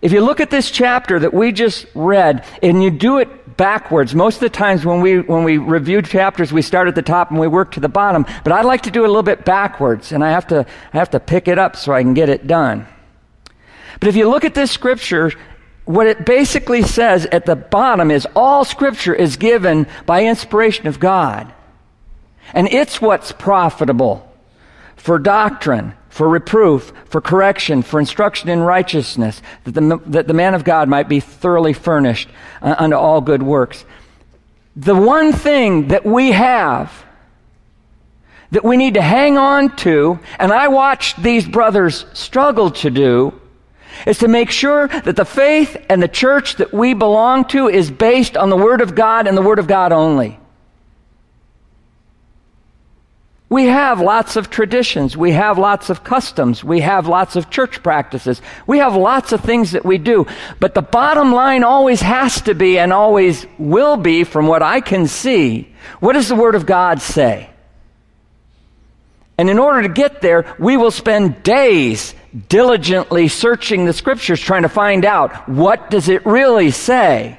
If 0.00 0.12
you 0.12 0.20
look 0.20 0.40
at 0.40 0.50
this 0.50 0.70
chapter 0.70 1.18
that 1.18 1.34
we 1.34 1.52
just 1.52 1.86
read 1.94 2.44
and 2.62 2.82
you 2.82 2.90
do 2.90 3.18
it 3.18 3.56
backwards, 3.56 4.14
most 4.14 4.36
of 4.36 4.40
the 4.40 4.50
times 4.50 4.84
when 4.84 5.00
we, 5.00 5.20
when 5.20 5.42
we 5.42 5.58
review 5.58 6.02
chapters, 6.02 6.52
we 6.52 6.62
start 6.62 6.86
at 6.86 6.94
the 6.94 7.02
top 7.02 7.30
and 7.30 7.40
we 7.40 7.48
work 7.48 7.72
to 7.72 7.80
the 7.80 7.88
bottom. 7.88 8.24
But 8.44 8.52
I 8.52 8.62
like 8.62 8.82
to 8.82 8.90
do 8.90 9.02
it 9.02 9.06
a 9.06 9.08
little 9.08 9.22
bit 9.22 9.44
backwards 9.44 10.12
and 10.12 10.22
I 10.22 10.30
have 10.30 10.46
to, 10.48 10.66
I 10.92 10.98
have 10.98 11.10
to 11.10 11.20
pick 11.20 11.48
it 11.48 11.58
up 11.58 11.74
so 11.76 11.92
I 11.92 12.02
can 12.02 12.14
get 12.14 12.28
it 12.28 12.46
done. 12.46 12.86
But 13.98 14.08
if 14.08 14.16
you 14.16 14.28
look 14.28 14.44
at 14.44 14.54
this 14.54 14.70
scripture, 14.70 15.32
what 15.86 16.08
it 16.08 16.26
basically 16.26 16.82
says 16.82 17.26
at 17.26 17.46
the 17.46 17.56
bottom 17.56 18.10
is 18.10 18.26
all 18.36 18.64
scripture 18.64 19.14
is 19.14 19.36
given 19.36 19.86
by 20.04 20.24
inspiration 20.24 20.88
of 20.88 21.00
God. 21.00 21.52
And 22.52 22.68
it's 22.68 23.00
what's 23.00 23.32
profitable 23.32 24.28
for 24.96 25.18
doctrine, 25.18 25.94
for 26.08 26.28
reproof, 26.28 26.92
for 27.06 27.20
correction, 27.20 27.82
for 27.82 28.00
instruction 28.00 28.48
in 28.48 28.60
righteousness, 28.60 29.40
that 29.64 29.72
the, 29.72 30.00
that 30.06 30.26
the 30.26 30.34
man 30.34 30.54
of 30.54 30.64
God 30.64 30.88
might 30.88 31.08
be 31.08 31.20
thoroughly 31.20 31.72
furnished 31.72 32.28
uh, 32.60 32.74
unto 32.78 32.96
all 32.96 33.20
good 33.20 33.42
works. 33.42 33.84
The 34.74 34.94
one 34.94 35.32
thing 35.32 35.88
that 35.88 36.04
we 36.04 36.32
have 36.32 37.04
that 38.50 38.64
we 38.64 38.76
need 38.76 38.94
to 38.94 39.02
hang 39.02 39.38
on 39.38 39.74
to, 39.76 40.18
and 40.38 40.52
I 40.52 40.68
watched 40.68 41.22
these 41.22 41.46
brothers 41.46 42.06
struggle 42.12 42.70
to 42.72 42.90
do, 42.90 43.40
is 44.06 44.18
to 44.18 44.28
make 44.28 44.50
sure 44.50 44.88
that 44.88 45.16
the 45.16 45.24
faith 45.24 45.76
and 45.88 46.02
the 46.02 46.08
church 46.08 46.56
that 46.56 46.72
we 46.72 46.94
belong 46.94 47.44
to 47.46 47.68
is 47.68 47.90
based 47.90 48.36
on 48.36 48.50
the 48.50 48.56
Word 48.56 48.80
of 48.80 48.94
God 48.94 49.26
and 49.26 49.36
the 49.36 49.42
Word 49.42 49.58
of 49.58 49.66
God 49.66 49.92
only. 49.92 50.38
We 53.48 53.66
have 53.66 54.00
lots 54.00 54.34
of 54.34 54.50
traditions. 54.50 55.16
We 55.16 55.30
have 55.32 55.56
lots 55.56 55.88
of 55.88 56.02
customs. 56.02 56.64
We 56.64 56.80
have 56.80 57.06
lots 57.06 57.36
of 57.36 57.48
church 57.48 57.80
practices. 57.80 58.42
We 58.66 58.78
have 58.78 58.96
lots 58.96 59.30
of 59.30 59.40
things 59.40 59.70
that 59.70 59.84
we 59.84 59.98
do. 59.98 60.26
But 60.58 60.74
the 60.74 60.82
bottom 60.82 61.32
line 61.32 61.62
always 61.62 62.00
has 62.00 62.40
to 62.42 62.54
be 62.54 62.76
and 62.76 62.92
always 62.92 63.46
will 63.56 63.96
be, 63.96 64.24
from 64.24 64.48
what 64.48 64.62
I 64.62 64.80
can 64.80 65.06
see, 65.06 65.72
what 66.00 66.14
does 66.14 66.28
the 66.28 66.34
Word 66.34 66.56
of 66.56 66.66
God 66.66 67.00
say? 67.00 67.50
And 69.38 69.50
in 69.50 69.58
order 69.58 69.82
to 69.82 69.88
get 69.88 70.22
there, 70.22 70.54
we 70.58 70.76
will 70.76 70.90
spend 70.90 71.42
days 71.42 72.14
diligently 72.48 73.28
searching 73.28 73.84
the 73.84 73.92
scriptures 73.92 74.40
trying 74.40 74.62
to 74.62 74.68
find 74.68 75.04
out 75.04 75.48
what 75.48 75.90
does 75.90 76.08
it 76.08 76.24
really 76.24 76.70
say. 76.70 77.38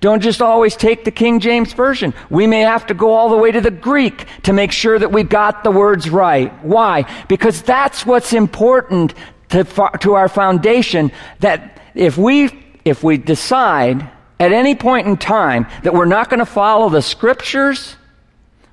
Don't 0.00 0.22
just 0.22 0.40
always 0.40 0.76
take 0.76 1.04
the 1.04 1.10
King 1.10 1.40
James 1.40 1.72
Version. 1.72 2.14
We 2.30 2.46
may 2.46 2.60
have 2.60 2.86
to 2.86 2.94
go 2.94 3.12
all 3.14 3.28
the 3.30 3.36
way 3.36 3.50
to 3.50 3.60
the 3.60 3.70
Greek 3.70 4.26
to 4.44 4.52
make 4.52 4.70
sure 4.70 4.98
that 4.98 5.10
we've 5.10 5.28
got 5.28 5.64
the 5.64 5.70
words 5.70 6.08
right. 6.08 6.52
Why? 6.64 7.04
Because 7.26 7.62
that's 7.62 8.06
what's 8.06 8.32
important 8.32 9.14
to, 9.50 9.64
to 10.00 10.14
our 10.14 10.28
foundation 10.28 11.10
that 11.40 11.80
if 11.94 12.16
we, 12.16 12.50
if 12.84 13.02
we 13.02 13.16
decide 13.16 14.08
at 14.38 14.52
any 14.52 14.76
point 14.76 15.08
in 15.08 15.16
time 15.16 15.66
that 15.82 15.92
we're 15.92 16.04
not 16.04 16.30
going 16.30 16.38
to 16.38 16.46
follow 16.46 16.88
the 16.90 17.02
scriptures, 17.02 17.96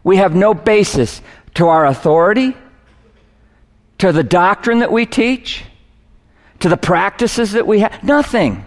we 0.03 0.17
have 0.17 0.35
no 0.35 0.53
basis 0.53 1.21
to 1.55 1.67
our 1.67 1.85
authority, 1.85 2.55
to 3.97 4.11
the 4.11 4.23
doctrine 4.23 4.79
that 4.79 4.91
we 4.91 5.05
teach, 5.05 5.63
to 6.59 6.69
the 6.69 6.77
practices 6.77 7.53
that 7.53 7.65
we 7.67 7.79
have. 7.79 8.03
Nothing. 8.03 8.65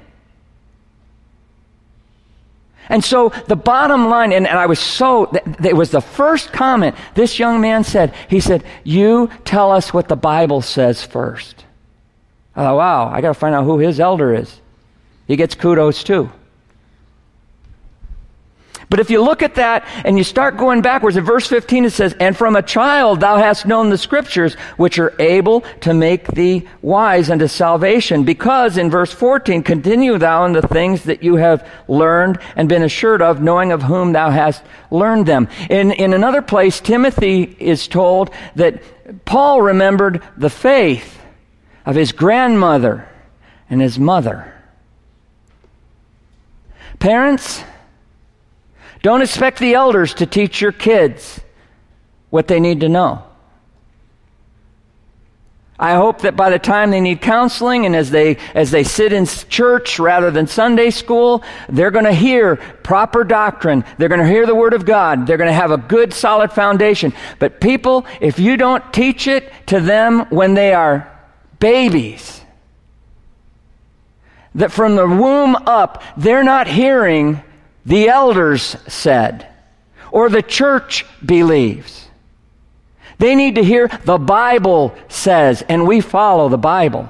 And 2.89 3.05
so 3.05 3.29
the 3.47 3.57
bottom 3.57 4.09
line, 4.09 4.33
and, 4.33 4.47
and 4.47 4.59
I 4.59 4.67
was 4.67 4.79
so, 4.79 5.31
it 5.63 5.77
was 5.77 5.91
the 5.91 6.01
first 6.01 6.53
comment 6.53 6.97
this 7.15 7.39
young 7.39 7.61
man 7.61 7.85
said. 7.85 8.15
He 8.29 8.41
said, 8.41 8.65
You 8.83 9.31
tell 9.45 9.71
us 9.71 9.93
what 9.93 10.09
the 10.09 10.17
Bible 10.17 10.63
says 10.63 11.05
first. 11.05 11.65
Oh, 12.57 12.77
wow, 12.77 13.09
I 13.09 13.21
got 13.21 13.29
to 13.29 13.39
find 13.39 13.55
out 13.55 13.65
who 13.65 13.79
his 13.79 14.01
elder 14.01 14.35
is. 14.35 14.61
He 15.27 15.37
gets 15.37 15.55
kudos 15.55 16.03
too. 16.03 16.31
But 18.91 19.01
if 19.01 19.11
you 19.11 19.23
look 19.23 19.43
at 19.43 19.57
that 19.57 19.87
and 20.05 20.17
you 20.17 20.25
start 20.25 20.57
going 20.57 20.81
backwards, 20.81 21.17
in 21.17 21.25
verse 21.25 21.47
15 21.47 21.85
it 21.85 21.91
says, 21.91 22.15
And 22.19 22.35
from 22.37 22.57
a 22.57 22.63
child 22.63 23.21
thou 23.21 23.37
hast 23.37 23.67
known 23.67 23.91
the 23.91 23.99
scriptures, 23.99 24.55
which 24.79 24.99
are 24.99 25.15
able 25.19 25.61
to 25.83 25.93
make 25.93 26.27
thee 26.29 26.67
wise 26.81 27.29
unto 27.29 27.49
salvation. 27.49 28.25
Because, 28.25 28.79
in 28.79 28.91
verse 28.91 29.13
14, 29.13 29.63
continue 29.63 30.17
thou 30.17 30.47
in 30.47 30.55
the 30.55 30.67
things 30.67 31.05
that 31.05 31.23
you 31.23 31.37
have 31.37 31.69
learned 31.87 32.39
and 32.57 32.69
been 32.69 32.83
assured 32.83 33.21
of, 33.21 33.43
knowing 33.43 33.73
of 33.73 33.83
whom 33.83 34.13
thou 34.13 34.31
hast 34.31 34.63
learned 34.91 35.27
them. 35.27 35.49
In, 35.69 35.93
in 35.93 36.15
another 36.15 36.41
place, 36.41 36.81
Timothy 36.81 37.43
is 37.59 37.89
told 37.89 38.31
that 38.57 38.83
Paul 39.27 39.61
remembered 39.61 40.23
the 40.39 40.51
faith 40.51 41.21
of 41.85 41.95
his 41.95 42.13
grandmother 42.13 43.07
and 43.69 43.83
his 43.83 43.99
mother. 43.99 44.55
Parents, 46.99 47.63
don't 49.03 49.23
expect 49.23 49.59
the 49.59 49.75
elders 49.75 50.15
to 50.15 50.27
teach 50.27 50.61
your 50.61 50.73
kids 50.73 51.41
what 52.31 52.49
they 52.49 52.61
need 52.61 52.81
to 52.81 52.89
know. 52.89 53.25
I 55.81 55.95
hope 55.95 56.23
that 56.23 56.35
by 56.35 56.51
the 56.51 56.59
time 56.59 56.91
they 56.91 57.01
need 57.01 57.21
counseling 57.21 57.87
and 57.87 57.95
as 57.95 58.11
they, 58.11 58.39
as 58.53 58.73
they 58.73 58.83
sit 58.83 59.13
in 59.13 59.27
church 59.27 60.01
rather 60.01 60.33
than 60.33 60.49
Sunday 60.49 60.91
school, 60.91 61.45
they're 61.69 61.93
going 61.93 62.05
to 62.05 62.13
hear 62.13 62.57
proper 62.57 63.23
doctrine. 63.23 63.85
They're 63.97 64.09
going 64.09 64.21
to 64.21 64.27
hear 64.27 64.45
the 64.45 64.57
Word 64.57 64.75
of 64.75 64.85
God. 64.85 65.25
They're 65.27 65.37
going 65.37 65.49
to 65.49 65.55
have 65.55 65.71
a 65.71 65.79
good, 65.79 66.13
solid 66.13 66.53
foundation. 66.53 67.13
But 67.39 67.61
people, 67.61 68.07
if 68.21 68.41
you 68.41 68.57
don't 68.57 68.93
teach 68.93 69.29
it 69.29 69.53
to 69.67 69.79
them 69.79 70.27
when 70.31 70.55
they 70.55 70.75
are 70.75 71.17
babies, 71.61 72.41
that 74.57 74.73
from 74.73 74.97
the 74.97 75.07
womb 75.07 75.55
up, 75.55 76.03
they're 76.17 76.43
not 76.43 76.67
hearing 76.67 77.41
the 77.89 78.09
elders 78.09 78.77
said 78.87 79.49
or 80.13 80.29
the 80.29 80.43
church 80.43 81.07
believes. 81.25 82.07
They 83.19 83.35
need 83.35 83.57
to 83.57 83.65
hear 83.65 83.89
the 84.05 84.19
Bible 84.19 84.95
says, 85.09 85.63
and 85.69 85.87
we 85.87 86.01
follow 86.01 86.49
the 86.49 86.59
Bible. 86.59 87.09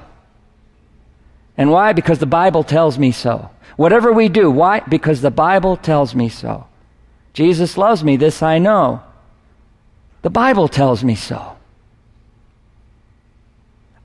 And 1.57 1.71
why? 1.71 1.93
Because 1.93 2.21
the 2.21 2.27
Bible 2.27 2.63
tells 2.63 2.97
me 2.97 3.11
so. 3.11 3.51
Whatever 3.77 4.13
we 4.13 4.29
do, 4.29 4.51
why? 4.51 4.81
Because 4.81 5.21
the 5.21 5.33
Bible 5.33 5.77
tells 5.77 6.15
me 6.15 6.29
so. 6.29 6.67
Jesus 7.35 7.77
loves 7.77 8.03
me, 8.03 8.17
this 8.17 8.43
I 8.43 8.59
know. 8.59 9.03
The 10.23 10.31
Bible 10.31 10.69
tells 10.69 11.03
me 11.03 11.17
so. 11.17 11.57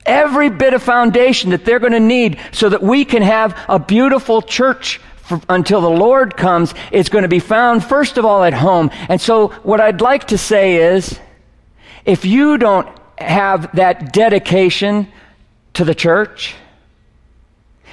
Every 0.05 0.49
bit 0.49 0.73
of 0.73 0.81
foundation 0.83 1.51
that 1.51 1.65
they're 1.65 1.79
going 1.79 1.93
to 1.93 1.99
need 1.99 2.39
so 2.51 2.69
that 2.69 2.83
we 2.83 3.05
can 3.05 3.21
have 3.21 3.57
a 3.69 3.79
beautiful 3.79 4.41
church 4.41 4.99
for, 5.23 5.41
until 5.49 5.81
the 5.81 5.89
Lord 5.89 6.35
comes 6.37 6.73
is 6.91 7.09
going 7.09 7.23
to 7.23 7.29
be 7.29 7.39
found, 7.39 7.83
first 7.83 8.17
of 8.17 8.25
all, 8.25 8.43
at 8.43 8.53
home. 8.53 8.91
And 9.09 9.19
so, 9.19 9.47
what 9.63 9.79
I'd 9.79 10.01
like 10.01 10.27
to 10.27 10.37
say 10.37 10.75
is 10.75 11.19
if 12.05 12.25
you 12.25 12.57
don't 12.57 12.87
have 13.17 13.75
that 13.77 14.11
dedication 14.11 15.07
to 15.73 15.85
the 15.85 15.95
church, 15.95 16.55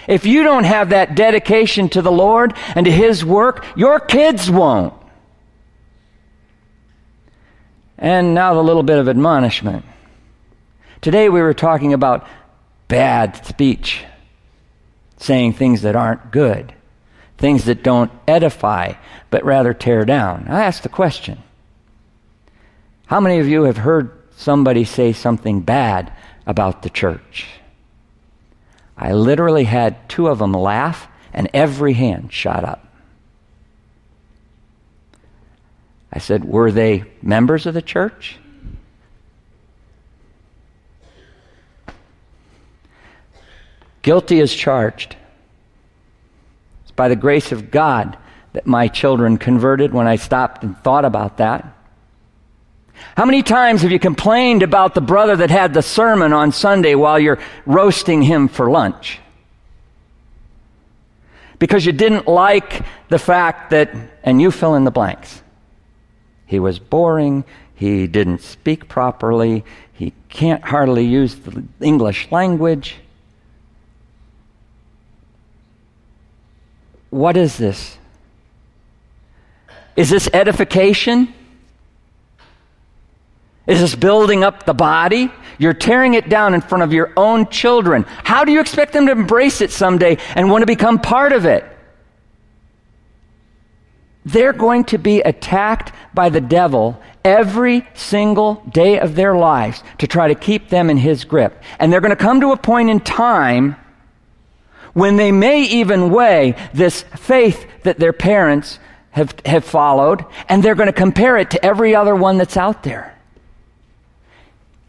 if 0.09 0.27
you 0.27 0.43
don't 0.43 0.65
have 0.65 0.91
that 0.91 1.15
dedication 1.15 1.89
to 1.91 2.03
the 2.03 2.11
Lord 2.11 2.55
and 2.75 2.85
to 2.85 2.93
His 2.93 3.25
work, 3.25 3.65
your 3.77 4.01
kids 4.01 4.51
won't. 4.51 4.95
And 7.97 8.35
now 8.35 8.55
the 8.55 8.63
little 8.63 8.83
bit 8.83 8.99
of 8.99 9.09
admonishment. 9.09 9.85
Today 11.01 11.29
we 11.29 11.41
were 11.41 11.55
talking 11.55 11.93
about 11.93 12.27
bad 12.89 13.47
speech, 13.47 14.05
saying 15.19 15.53
things 15.53 15.83
that 15.83 15.95
aren't 15.95 16.33
good, 16.33 16.75
things 17.41 17.65
that 17.65 17.83
don't 17.83 18.13
edify, 18.29 18.93
but 19.31 19.45
rather 19.45 19.75
tear 19.75 20.05
down. 20.05 20.47
I 20.49 20.65
asked 20.65 20.85
the 20.85 20.89
question 20.89 21.43
how 23.11 23.19
many 23.19 23.41
of 23.41 23.49
you 23.49 23.65
have 23.65 23.79
heard 23.79 24.13
somebody 24.37 24.85
say 24.85 25.13
something 25.13 25.63
bad 25.63 26.13
about 26.47 26.83
the 26.83 26.91
church? 26.91 27.49
I 28.97 29.15
literally 29.15 29.65
had 29.65 30.09
two 30.09 30.29
of 30.29 30.39
them 30.39 30.53
laugh, 30.53 31.09
and 31.33 31.51
every 31.53 31.95
hand 31.95 32.33
shot 32.33 32.63
up. 32.63 32.87
I 36.13 36.21
said, 36.21 36.45
Were 36.45 36.71
they 36.71 37.03
members 37.21 37.67
of 37.67 37.75
the 37.75 37.83
church? 37.83 38.39
Guilty 44.03 44.39
as 44.39 44.55
charged. 44.55 45.17
It's 46.91 46.97
by 46.97 47.07
the 47.07 47.15
grace 47.15 47.53
of 47.53 47.71
God 47.71 48.19
that 48.53 48.67
my 48.67 48.89
children 48.89 49.39
converted 49.39 49.93
when 49.93 50.09
I 50.09 50.17
stopped 50.17 50.65
and 50.65 50.77
thought 50.79 51.05
about 51.05 51.37
that. 51.37 51.65
How 53.17 53.25
many 53.25 53.45
times 53.45 53.83
have 53.83 53.93
you 53.93 54.01
complained 54.01 54.65
about 54.65 54.97
the 54.97 55.01
brother 55.01 55.37
that 55.37 55.53
had 55.53 55.73
the 55.73 55.83
sermon 55.83 56.33
on 56.33 56.51
Sunday 56.51 56.97
while 56.97 57.21
you're 57.21 57.39
roasting 57.65 58.23
him 58.23 58.49
for 58.49 58.69
lunch? 58.69 59.21
Because 61.61 61.87
you 61.87 61.93
didn't 61.93 62.27
like 62.27 62.85
the 63.09 63.21
fact 63.21 63.71
that, 63.71 63.93
and 64.25 64.43
you 64.43 64.51
fill 64.51 64.75
in 64.75 64.83
the 64.83 64.91
blanks. 64.91 65.45
He 66.45 66.59
was 66.59 66.81
boring, 66.81 67.45
he 67.73 68.09
didn't 68.09 68.41
speak 68.41 68.89
properly, 68.89 69.65
he 69.93 70.13
can't 70.29 70.65
hardly 70.65 71.05
use 71.05 71.37
the 71.37 71.63
English 71.81 72.33
language. 72.33 72.97
What 77.11 77.37
is 77.37 77.59
this? 77.59 77.99
Is 79.97 80.09
this 80.09 80.29
edification? 80.33 81.35
Is 83.67 83.81
this 83.81 83.95
building 83.95 84.43
up 84.43 84.65
the 84.65 84.75
body? 84.75 85.31
You're 85.59 85.75
tearing 85.75 86.15
it 86.15 86.29
down 86.29 86.55
in 86.55 86.61
front 86.61 86.83
of 86.83 86.93
your 86.93 87.13
own 87.17 87.49
children. 87.49 88.05
How 88.25 88.45
do 88.45 88.53
you 88.53 88.61
expect 88.61 88.93
them 88.93 89.07
to 89.07 89.13
embrace 89.13 89.61
it 89.61 89.71
someday 89.71 90.17
and 90.35 90.51
want 90.51 90.63
to 90.63 90.67
become 90.67 90.99
part 90.99 91.33
of 91.33 91.45
it? 91.45 91.65
They're 94.25 94.53
going 94.53 94.85
to 94.85 94.99
be 94.99 95.21
attacked 95.21 95.93
by 96.15 96.29
the 96.29 96.41
devil 96.41 97.01
every 97.25 97.87
single 97.95 98.63
day 98.71 98.99
of 98.99 99.15
their 99.15 99.37
lives 99.37 99.83
to 99.99 100.07
try 100.07 100.29
to 100.29 100.35
keep 100.35 100.69
them 100.69 100.91
in 100.91 100.97
his 100.97 101.25
grip. 101.25 101.63
And 101.79 101.93
they're 101.93 102.01
going 102.01 102.11
to 102.11 102.17
come 102.17 102.41
to 102.41 102.53
a 102.53 102.57
point 102.57 102.91
in 102.91 103.01
time 103.01 103.77
when 104.93 105.17
they 105.17 105.33
may 105.33 105.63
even 105.63 106.11
weigh 106.11 106.55
this 106.75 107.03
faith 107.03 107.67
that 107.83 107.99
their 107.99 108.13
parents 108.13 108.79
have, 109.11 109.35
have 109.45 109.65
followed, 109.65 110.25
and 110.49 110.63
they're 110.63 110.75
going 110.75 110.87
to 110.87 110.93
compare 110.93 111.37
it 111.37 111.51
to 111.51 111.65
every 111.65 111.95
other 111.95 112.15
one 112.15 112.39
that's 112.39 112.57
out 112.57 112.83
there. 112.83 113.17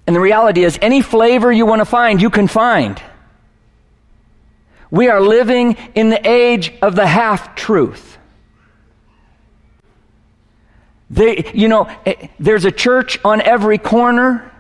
And 0.06 0.16
the 0.16 0.20
reality 0.20 0.64
is, 0.64 0.78
any 0.82 1.02
flavor 1.02 1.52
you 1.52 1.66
want 1.66 1.80
to 1.80 1.86
find, 1.86 2.22
you 2.22 2.30
can 2.30 2.48
find. 2.48 3.02
We 4.90 5.08
are 5.08 5.22
living 5.22 5.78
in 5.96 6.10
the 6.10 6.28
age 6.28 6.74
of 6.82 6.96
the 6.96 7.08
half 7.08 7.56
truth. 7.56 8.18
They, 11.10 11.52
you 11.54 11.68
know, 11.68 11.90
eh, 12.06 12.28
there's 12.40 12.66
a 12.66 12.72
church 12.72 13.20
on 13.24 13.42
every 13.42 13.78
corner, 13.78 14.52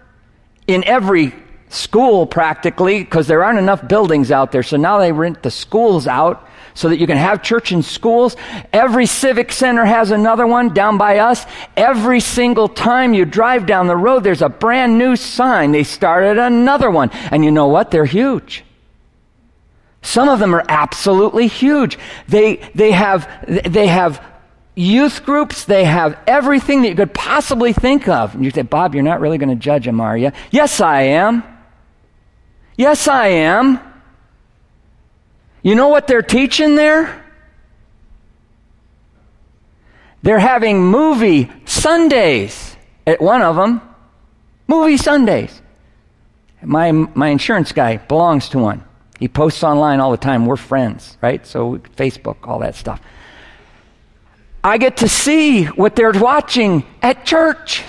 in 0.67 0.83
every 0.85 1.33
school 1.73 2.25
practically, 2.25 3.03
because 3.03 3.27
there 3.27 3.43
aren't 3.43 3.59
enough 3.59 3.87
buildings 3.87 4.31
out 4.31 4.51
there. 4.51 4.63
So 4.63 4.77
now 4.77 4.99
they 4.99 5.11
rent 5.11 5.43
the 5.43 5.51
schools 5.51 6.07
out 6.07 6.47
so 6.73 6.89
that 6.89 6.97
you 6.97 7.07
can 7.07 7.17
have 7.17 7.43
church 7.43 7.71
in 7.71 7.81
schools. 7.81 8.35
Every 8.71 9.05
civic 9.05 9.51
center 9.51 9.85
has 9.85 10.11
another 10.11 10.47
one 10.47 10.73
down 10.73 10.97
by 10.97 11.19
us. 11.19 11.45
Every 11.75 12.19
single 12.19 12.69
time 12.69 13.13
you 13.13 13.25
drive 13.25 13.65
down 13.65 13.87
the 13.87 13.95
road, 13.97 14.23
there's 14.23 14.41
a 14.41 14.49
brand 14.49 14.97
new 14.97 15.15
sign. 15.15 15.71
They 15.71 15.83
started 15.83 16.37
another 16.37 16.89
one. 16.89 17.09
And 17.31 17.43
you 17.43 17.51
know 17.51 17.67
what? 17.67 17.91
They're 17.91 18.05
huge. 18.05 18.63
Some 20.01 20.29
of 20.29 20.39
them 20.39 20.55
are 20.55 20.65
absolutely 20.67 21.47
huge. 21.47 21.99
They, 22.27 22.55
they 22.73 22.91
have, 22.91 23.29
they 23.47 23.87
have 23.87 24.25
youth 24.75 25.23
groups. 25.25 25.65
They 25.65 25.83
have 25.83 26.17
everything 26.25 26.81
that 26.81 26.89
you 26.89 26.95
could 26.95 27.13
possibly 27.13 27.73
think 27.73 28.07
of. 28.07 28.33
And 28.33 28.43
you 28.43 28.51
say, 28.51 28.63
Bob, 28.63 28.95
you're 28.95 29.03
not 29.03 29.19
really 29.19 29.37
going 29.37 29.49
to 29.49 29.55
judge 29.55 29.85
them, 29.85 30.01
are 30.01 30.17
you? 30.17 30.31
Yes, 30.49 30.81
I 30.81 31.01
am. 31.01 31.43
Yes, 32.77 33.07
I 33.07 33.27
am. 33.27 33.79
You 35.63 35.75
know 35.75 35.89
what 35.89 36.07
they're 36.07 36.21
teaching 36.21 36.75
there? 36.75 37.23
They're 40.23 40.39
having 40.39 40.83
movie 40.83 41.51
Sundays 41.65 42.75
at 43.05 43.21
one 43.21 43.41
of 43.41 43.55
them. 43.55 43.81
Movie 44.67 44.97
Sundays. 44.97 45.61
My, 46.61 46.91
my 46.91 47.29
insurance 47.29 47.71
guy 47.71 47.97
belongs 47.97 48.49
to 48.49 48.59
one. 48.59 48.83
He 49.19 49.27
posts 49.27 49.63
online 49.63 49.99
all 49.99 50.11
the 50.11 50.17
time. 50.17 50.45
We're 50.45 50.55
friends, 50.55 51.17
right? 51.21 51.45
So, 51.45 51.77
Facebook, 51.95 52.37
all 52.47 52.59
that 52.59 52.75
stuff. 52.75 53.01
I 54.63 54.77
get 54.77 54.97
to 54.97 55.09
see 55.09 55.65
what 55.65 55.95
they're 55.95 56.11
watching 56.11 56.85
at 57.01 57.25
church. 57.25 57.83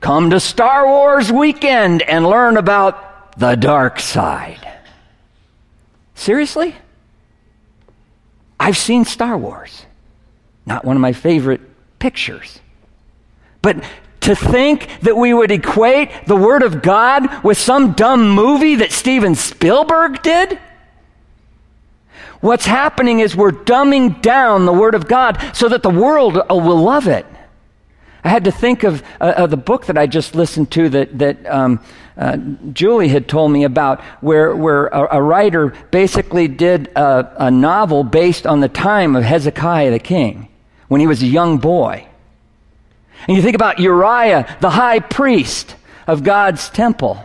Come 0.00 0.30
to 0.30 0.40
Star 0.40 0.86
Wars 0.86 1.32
weekend 1.32 2.02
and 2.02 2.26
learn 2.26 2.56
about 2.56 3.38
the 3.38 3.54
dark 3.54 4.00
side. 4.00 4.60
Seriously? 6.14 6.74
I've 8.58 8.76
seen 8.76 9.04
Star 9.04 9.36
Wars. 9.36 9.86
Not 10.64 10.84
one 10.84 10.96
of 10.96 11.00
my 11.02 11.12
favorite 11.12 11.60
pictures. 11.98 12.60
But 13.62 13.84
to 14.22 14.34
think 14.34 14.88
that 15.02 15.16
we 15.16 15.32
would 15.32 15.50
equate 15.50 16.10
the 16.26 16.36
Word 16.36 16.62
of 16.62 16.82
God 16.82 17.44
with 17.44 17.58
some 17.58 17.92
dumb 17.92 18.30
movie 18.30 18.76
that 18.76 18.92
Steven 18.92 19.34
Spielberg 19.34 20.22
did? 20.22 20.58
What's 22.40 22.66
happening 22.66 23.20
is 23.20 23.36
we're 23.36 23.52
dumbing 23.52 24.20
down 24.22 24.66
the 24.66 24.72
Word 24.72 24.94
of 24.94 25.06
God 25.06 25.40
so 25.54 25.68
that 25.68 25.82
the 25.82 25.90
world 25.90 26.34
will 26.50 26.82
love 26.82 27.06
it. 27.06 27.26
I 28.26 28.28
had 28.28 28.42
to 28.46 28.50
think 28.50 28.82
of, 28.82 29.04
uh, 29.20 29.34
of 29.36 29.50
the 29.50 29.56
book 29.56 29.86
that 29.86 29.96
I 29.96 30.08
just 30.08 30.34
listened 30.34 30.72
to 30.72 30.88
that, 30.88 31.16
that 31.20 31.46
um, 31.46 31.78
uh, 32.16 32.36
Julie 32.72 33.06
had 33.06 33.28
told 33.28 33.52
me 33.52 33.62
about, 33.62 34.00
where, 34.20 34.52
where 34.56 34.88
a, 34.88 35.18
a 35.18 35.22
writer 35.22 35.72
basically 35.92 36.48
did 36.48 36.88
a, 36.96 37.46
a 37.46 37.50
novel 37.52 38.02
based 38.02 38.44
on 38.44 38.58
the 38.58 38.68
time 38.68 39.14
of 39.14 39.22
Hezekiah 39.22 39.92
the 39.92 40.00
king, 40.00 40.48
when 40.88 41.00
he 41.00 41.06
was 41.06 41.22
a 41.22 41.26
young 41.26 41.58
boy. 41.58 42.04
And 43.28 43.36
you 43.36 43.44
think 43.44 43.54
about 43.54 43.78
Uriah, 43.78 44.56
the 44.60 44.70
high 44.70 44.98
priest 44.98 45.76
of 46.08 46.24
God's 46.24 46.68
temple 46.68 47.24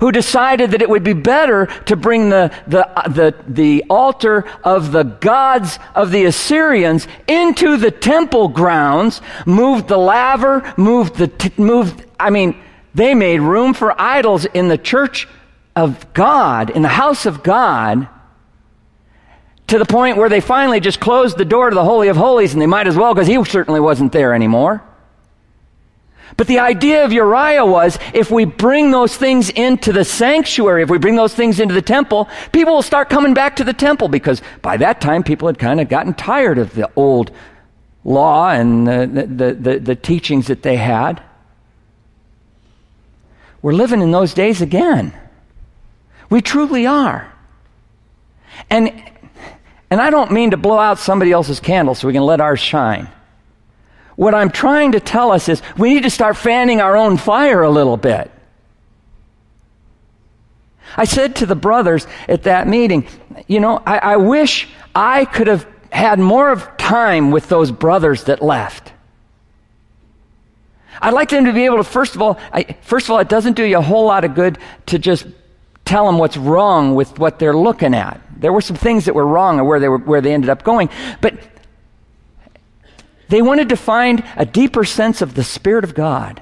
who 0.00 0.12
decided 0.12 0.72
that 0.72 0.82
it 0.82 0.88
would 0.88 1.04
be 1.04 1.12
better 1.12 1.66
to 1.86 1.96
bring 1.96 2.28
the, 2.30 2.52
the, 2.66 2.86
uh, 2.88 3.08
the, 3.08 3.34
the 3.46 3.84
altar 3.88 4.44
of 4.62 4.92
the 4.92 5.02
gods 5.02 5.78
of 5.94 6.10
the 6.10 6.24
Assyrians 6.24 7.06
into 7.28 7.76
the 7.76 7.90
temple 7.90 8.48
grounds, 8.48 9.20
moved 9.46 9.88
the 9.88 9.98
laver, 9.98 10.72
moved 10.76 11.16
the, 11.16 11.28
t- 11.28 11.52
moved, 11.56 12.04
I 12.18 12.30
mean, 12.30 12.60
they 12.94 13.14
made 13.14 13.40
room 13.40 13.74
for 13.74 14.00
idols 14.00 14.44
in 14.44 14.68
the 14.68 14.78
church 14.78 15.28
of 15.76 16.12
God, 16.12 16.70
in 16.70 16.82
the 16.82 16.88
house 16.88 17.26
of 17.26 17.42
God, 17.42 18.08
to 19.66 19.78
the 19.78 19.84
point 19.84 20.16
where 20.16 20.28
they 20.28 20.40
finally 20.40 20.80
just 20.80 21.00
closed 21.00 21.36
the 21.36 21.44
door 21.44 21.70
to 21.70 21.74
the 21.74 21.84
Holy 21.84 22.08
of 22.08 22.16
Holies, 22.16 22.52
and 22.52 22.62
they 22.62 22.66
might 22.66 22.86
as 22.86 22.96
well 22.96 23.14
because 23.14 23.26
he 23.26 23.42
certainly 23.44 23.80
wasn't 23.80 24.12
there 24.12 24.34
anymore. 24.34 24.82
But 26.36 26.48
the 26.48 26.58
idea 26.58 27.04
of 27.04 27.12
Uriah 27.12 27.64
was 27.64 27.98
if 28.12 28.30
we 28.30 28.44
bring 28.44 28.90
those 28.90 29.16
things 29.16 29.50
into 29.50 29.92
the 29.92 30.04
sanctuary, 30.04 30.82
if 30.82 30.90
we 30.90 30.98
bring 30.98 31.16
those 31.16 31.34
things 31.34 31.60
into 31.60 31.74
the 31.74 31.82
temple, 31.82 32.28
people 32.52 32.74
will 32.74 32.82
start 32.82 33.08
coming 33.08 33.34
back 33.34 33.56
to 33.56 33.64
the 33.64 33.72
temple 33.72 34.08
because 34.08 34.42
by 34.60 34.76
that 34.78 35.00
time 35.00 35.22
people 35.22 35.46
had 35.46 35.58
kind 35.58 35.80
of 35.80 35.88
gotten 35.88 36.12
tired 36.14 36.58
of 36.58 36.74
the 36.74 36.90
old 36.96 37.30
law 38.02 38.50
and 38.50 38.86
the, 38.86 39.26
the, 39.26 39.54
the, 39.54 39.78
the 39.78 39.94
teachings 39.94 40.48
that 40.48 40.62
they 40.62 40.76
had. 40.76 41.22
We're 43.62 43.72
living 43.72 44.02
in 44.02 44.10
those 44.10 44.34
days 44.34 44.60
again. 44.60 45.14
We 46.30 46.42
truly 46.42 46.86
are. 46.86 47.32
And, 48.68 48.92
and 49.90 50.00
I 50.00 50.10
don't 50.10 50.32
mean 50.32 50.50
to 50.50 50.56
blow 50.56 50.78
out 50.78 50.98
somebody 50.98 51.32
else's 51.32 51.60
candle 51.60 51.94
so 51.94 52.08
we 52.08 52.12
can 52.12 52.24
let 52.24 52.40
ours 52.40 52.60
shine. 52.60 53.08
What 54.16 54.34
I'm 54.34 54.50
trying 54.50 54.92
to 54.92 55.00
tell 55.00 55.32
us 55.32 55.48
is 55.48 55.62
we 55.76 55.94
need 55.94 56.04
to 56.04 56.10
start 56.10 56.36
fanning 56.36 56.80
our 56.80 56.96
own 56.96 57.16
fire 57.16 57.62
a 57.62 57.70
little 57.70 57.96
bit. 57.96 58.30
I 60.96 61.04
said 61.04 61.36
to 61.36 61.46
the 61.46 61.56
brothers 61.56 62.06
at 62.28 62.44
that 62.44 62.68
meeting, 62.68 63.08
you 63.48 63.58
know, 63.58 63.82
I, 63.84 63.98
I 63.98 64.16
wish 64.16 64.68
I 64.94 65.24
could 65.24 65.48
have 65.48 65.66
had 65.90 66.18
more 66.18 66.50
of 66.50 66.76
time 66.76 67.30
with 67.30 67.48
those 67.48 67.70
brothers 67.70 68.24
that 68.24 68.42
left. 68.42 68.92
I'd 71.00 71.14
like 71.14 71.30
them 71.30 71.46
to 71.46 71.52
be 71.52 71.64
able 71.64 71.78
to, 71.78 71.84
first 71.84 72.14
of 72.14 72.22
all, 72.22 72.38
I, 72.52 72.76
first 72.82 73.06
of 73.06 73.10
all, 73.10 73.18
it 73.18 73.28
doesn't 73.28 73.54
do 73.54 73.64
you 73.64 73.78
a 73.78 73.82
whole 73.82 74.06
lot 74.06 74.24
of 74.24 74.34
good 74.34 74.58
to 74.86 74.98
just 74.98 75.26
tell 75.84 76.06
them 76.06 76.18
what's 76.18 76.36
wrong 76.36 76.94
with 76.94 77.18
what 77.18 77.38
they're 77.38 77.56
looking 77.56 77.94
at. 77.94 78.20
There 78.36 78.52
were 78.52 78.60
some 78.60 78.76
things 78.76 79.06
that 79.06 79.14
were 79.14 79.26
wrong 79.26 79.58
or 79.58 79.64
where 79.64 79.80
they 79.80 79.88
were, 79.88 79.98
where 79.98 80.20
they 80.20 80.32
ended 80.32 80.50
up 80.50 80.62
going. 80.62 80.88
But 81.20 81.38
they 83.34 83.42
wanted 83.42 83.70
to 83.70 83.76
find 83.76 84.22
a 84.36 84.46
deeper 84.46 84.84
sense 84.84 85.20
of 85.20 85.34
the 85.34 85.42
Spirit 85.42 85.82
of 85.82 85.92
God. 85.92 86.40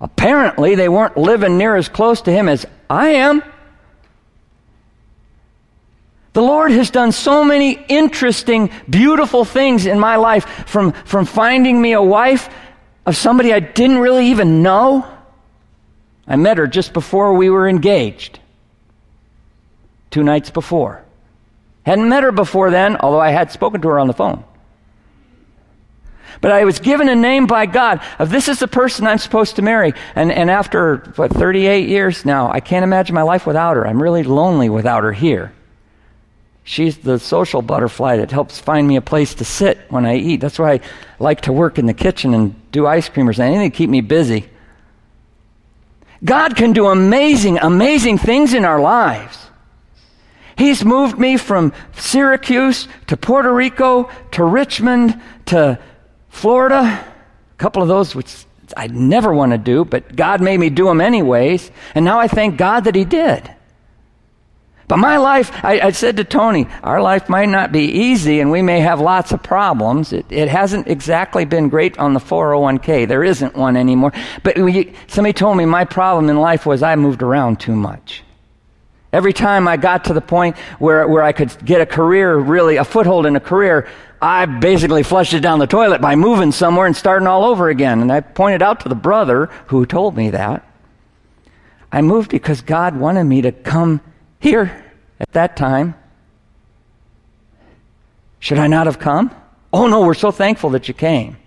Apparently, 0.00 0.76
they 0.76 0.88
weren't 0.88 1.18
living 1.18 1.58
near 1.58 1.76
as 1.76 1.90
close 1.90 2.22
to 2.22 2.32
Him 2.32 2.48
as 2.48 2.64
I 2.88 3.08
am. 3.08 3.42
The 6.32 6.40
Lord 6.40 6.70
has 6.70 6.90
done 6.90 7.12
so 7.12 7.44
many 7.44 7.72
interesting, 7.72 8.70
beautiful 8.88 9.44
things 9.44 9.84
in 9.84 10.00
my 10.00 10.16
life 10.16 10.46
from, 10.66 10.92
from 10.92 11.26
finding 11.26 11.78
me 11.78 11.92
a 11.92 12.02
wife 12.02 12.48
of 13.04 13.14
somebody 13.14 13.52
I 13.52 13.60
didn't 13.60 13.98
really 13.98 14.28
even 14.28 14.62
know. 14.62 15.06
I 16.26 16.36
met 16.36 16.56
her 16.56 16.66
just 16.66 16.94
before 16.94 17.34
we 17.34 17.50
were 17.50 17.68
engaged, 17.68 18.40
two 20.10 20.24
nights 20.24 20.48
before. 20.48 21.05
Hadn't 21.86 22.08
met 22.08 22.24
her 22.24 22.32
before 22.32 22.72
then, 22.72 22.96
although 22.96 23.20
I 23.20 23.30
had 23.30 23.52
spoken 23.52 23.80
to 23.82 23.88
her 23.88 24.00
on 24.00 24.08
the 24.08 24.12
phone. 24.12 24.42
But 26.40 26.50
I 26.50 26.64
was 26.64 26.80
given 26.80 27.08
a 27.08 27.14
name 27.14 27.46
by 27.46 27.66
God 27.66 28.00
of 28.18 28.28
this 28.28 28.48
is 28.48 28.58
the 28.58 28.66
person 28.66 29.06
I'm 29.06 29.18
supposed 29.18 29.54
to 29.56 29.62
marry. 29.62 29.94
And, 30.16 30.32
and 30.32 30.50
after, 30.50 30.96
what, 31.14 31.30
38 31.30 31.88
years 31.88 32.24
now, 32.24 32.50
I 32.50 32.58
can't 32.58 32.82
imagine 32.82 33.14
my 33.14 33.22
life 33.22 33.46
without 33.46 33.76
her. 33.76 33.86
I'm 33.86 34.02
really 34.02 34.24
lonely 34.24 34.68
without 34.68 35.04
her 35.04 35.12
here. 35.12 35.52
She's 36.64 36.98
the 36.98 37.20
social 37.20 37.62
butterfly 37.62 38.16
that 38.16 38.32
helps 38.32 38.58
find 38.58 38.88
me 38.88 38.96
a 38.96 39.00
place 39.00 39.34
to 39.34 39.44
sit 39.44 39.78
when 39.88 40.04
I 40.04 40.16
eat. 40.16 40.40
That's 40.40 40.58
why 40.58 40.72
I 40.72 40.80
like 41.20 41.42
to 41.42 41.52
work 41.52 41.78
in 41.78 41.86
the 41.86 41.94
kitchen 41.94 42.34
and 42.34 42.72
do 42.72 42.84
ice 42.84 43.08
cream 43.08 43.28
or 43.28 43.40
anything 43.40 43.70
to 43.70 43.76
keep 43.76 43.88
me 43.88 44.00
busy. 44.00 44.48
God 46.24 46.56
can 46.56 46.72
do 46.72 46.88
amazing, 46.88 47.58
amazing 47.58 48.18
things 48.18 48.54
in 48.54 48.64
our 48.64 48.80
lives. 48.80 49.46
He's 50.56 50.84
moved 50.84 51.18
me 51.18 51.36
from 51.36 51.72
Syracuse 51.96 52.88
to 53.08 53.16
Puerto 53.16 53.52
Rico 53.52 54.10
to 54.32 54.44
Richmond 54.44 55.20
to 55.46 55.78
Florida. 56.30 56.76
A 56.78 57.56
couple 57.58 57.82
of 57.82 57.88
those 57.88 58.14
which 58.14 58.46
I'd 58.76 58.94
never 58.94 59.32
want 59.32 59.52
to 59.52 59.58
do, 59.58 59.84
but 59.84 60.16
God 60.16 60.40
made 60.40 60.58
me 60.58 60.70
do 60.70 60.86
them 60.86 61.00
anyways. 61.00 61.70
And 61.94 62.04
now 62.04 62.18
I 62.18 62.28
thank 62.28 62.56
God 62.56 62.84
that 62.84 62.94
He 62.94 63.04
did. 63.04 63.52
But 64.88 64.98
my 64.98 65.16
life, 65.16 65.50
I, 65.64 65.80
I, 65.80 65.90
said 65.90 66.16
to 66.18 66.24
Tony, 66.24 66.68
our 66.84 67.02
life 67.02 67.28
might 67.28 67.48
not 67.48 67.72
be 67.72 67.86
easy 67.86 68.38
and 68.38 68.52
we 68.52 68.62
may 68.62 68.78
have 68.80 69.00
lots 69.00 69.32
of 69.32 69.42
problems. 69.42 70.12
It, 70.12 70.26
it 70.30 70.48
hasn't 70.48 70.86
exactly 70.86 71.44
been 71.44 71.68
great 71.68 71.98
on 71.98 72.14
the 72.14 72.20
401k. 72.20 73.08
There 73.08 73.24
isn't 73.24 73.56
one 73.56 73.76
anymore. 73.76 74.12
But 74.44 74.56
we, 74.56 74.94
somebody 75.08 75.32
told 75.32 75.56
me 75.56 75.64
my 75.64 75.84
problem 75.84 76.30
in 76.30 76.36
life 76.36 76.66
was 76.66 76.84
I 76.84 76.94
moved 76.94 77.22
around 77.22 77.58
too 77.58 77.74
much. 77.74 78.22
Every 79.16 79.32
time 79.32 79.66
I 79.66 79.78
got 79.78 80.04
to 80.04 80.12
the 80.12 80.20
point 80.20 80.58
where, 80.78 81.08
where 81.08 81.22
I 81.22 81.32
could 81.32 81.64
get 81.64 81.80
a 81.80 81.86
career, 81.86 82.36
really 82.36 82.76
a 82.76 82.84
foothold 82.84 83.24
in 83.24 83.34
a 83.34 83.40
career, 83.40 83.88
I 84.20 84.44
basically 84.44 85.02
flushed 85.02 85.32
it 85.32 85.40
down 85.40 85.58
the 85.58 85.66
toilet 85.66 86.02
by 86.02 86.16
moving 86.16 86.52
somewhere 86.52 86.86
and 86.86 86.94
starting 86.94 87.26
all 87.26 87.46
over 87.46 87.70
again. 87.70 88.02
And 88.02 88.12
I 88.12 88.20
pointed 88.20 88.60
out 88.60 88.80
to 88.80 88.90
the 88.90 88.94
brother 88.94 89.46
who 89.68 89.86
told 89.86 90.18
me 90.18 90.28
that. 90.32 90.68
I 91.90 92.02
moved 92.02 92.30
because 92.30 92.60
God 92.60 92.94
wanted 92.94 93.24
me 93.24 93.40
to 93.40 93.52
come 93.52 94.02
here 94.38 94.84
at 95.18 95.32
that 95.32 95.56
time. 95.56 95.94
Should 98.38 98.58
I 98.58 98.66
not 98.66 98.84
have 98.84 98.98
come? 98.98 99.34
Oh 99.72 99.86
no, 99.86 100.02
we're 100.02 100.12
so 100.12 100.30
thankful 100.30 100.68
that 100.70 100.88
you 100.88 100.94
came. 100.94 101.38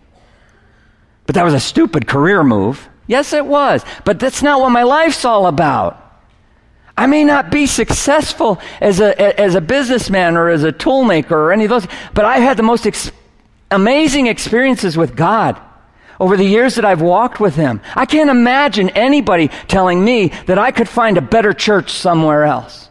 But 1.28 1.36
that 1.36 1.44
was 1.44 1.54
a 1.54 1.60
stupid 1.60 2.08
career 2.08 2.44
move. 2.44 2.90
Yes, 3.06 3.32
it 3.32 3.46
was. 3.46 3.86
But 4.06 4.20
that's 4.20 4.42
not 4.42 4.60
what 4.60 4.72
my 4.72 4.82
life's 4.82 5.24
all 5.24 5.46
about. 5.46 6.09
I 7.00 7.06
may 7.06 7.24
not 7.24 7.50
be 7.50 7.66
successful 7.66 8.60
as 8.82 9.00
a, 9.00 9.40
as 9.40 9.56
a 9.56 9.62
businessman 9.62 10.36
or 10.36 10.50
as 10.50 10.66
a 10.66 10.74
toolmaker 10.74 11.32
or 11.32 11.54
any 11.54 11.64
of 11.64 11.70
those, 11.70 11.88
but 12.14 12.26
I've 12.26 12.44
had 12.44 12.58
the 12.58 12.64
most 12.64 12.86
ex- 12.86 13.14
amazing 13.72 14.28
experiences 14.28 14.98
with 14.98 15.16
God 15.16 15.58
over 16.20 16.36
the 16.36 16.44
years 16.44 16.76
that 16.76 16.84
I've 16.84 17.02
walked 17.02 17.40
with 17.40 17.56
Him. 17.56 17.80
I 17.96 18.06
can't 18.06 18.30
imagine 18.30 18.90
anybody 18.90 19.48
telling 19.70 20.04
me 20.04 20.34
that 20.48 20.60
I 20.60 20.72
could 20.72 20.90
find 20.90 21.18
a 21.18 21.22
better 21.22 21.54
church 21.54 21.94
somewhere 21.94 22.44
else 22.44 22.90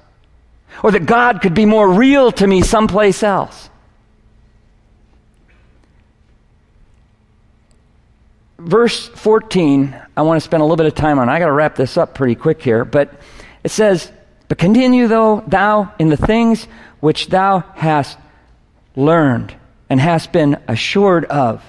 or 0.82 0.90
that 0.92 1.04
God 1.04 1.42
could 1.42 1.52
be 1.52 1.66
more 1.66 1.92
real 1.92 2.32
to 2.32 2.46
me 2.46 2.62
someplace 2.62 3.22
else. 3.22 3.68
Verse 8.58 9.06
14, 9.06 9.94
I 10.16 10.22
want 10.22 10.38
to 10.38 10.40
spend 10.40 10.62
a 10.62 10.64
little 10.64 10.76
bit 10.76 10.86
of 10.86 10.94
time 10.94 11.18
on. 11.18 11.28
I 11.28 11.38
got 11.38 11.48
to 11.48 11.52
wrap 11.52 11.76
this 11.76 11.98
up 11.98 12.14
pretty 12.14 12.36
quick 12.36 12.62
here, 12.62 12.86
but 12.86 13.12
it 13.64 13.70
says, 13.70 14.10
But 14.48 14.58
continue 14.58 15.08
though 15.08 15.42
thou 15.46 15.92
in 15.98 16.08
the 16.08 16.16
things 16.16 16.66
which 17.00 17.28
thou 17.28 17.60
hast 17.74 18.18
learned 18.96 19.54
and 19.88 20.00
hast 20.00 20.32
been 20.32 20.58
assured 20.68 21.24
of, 21.26 21.64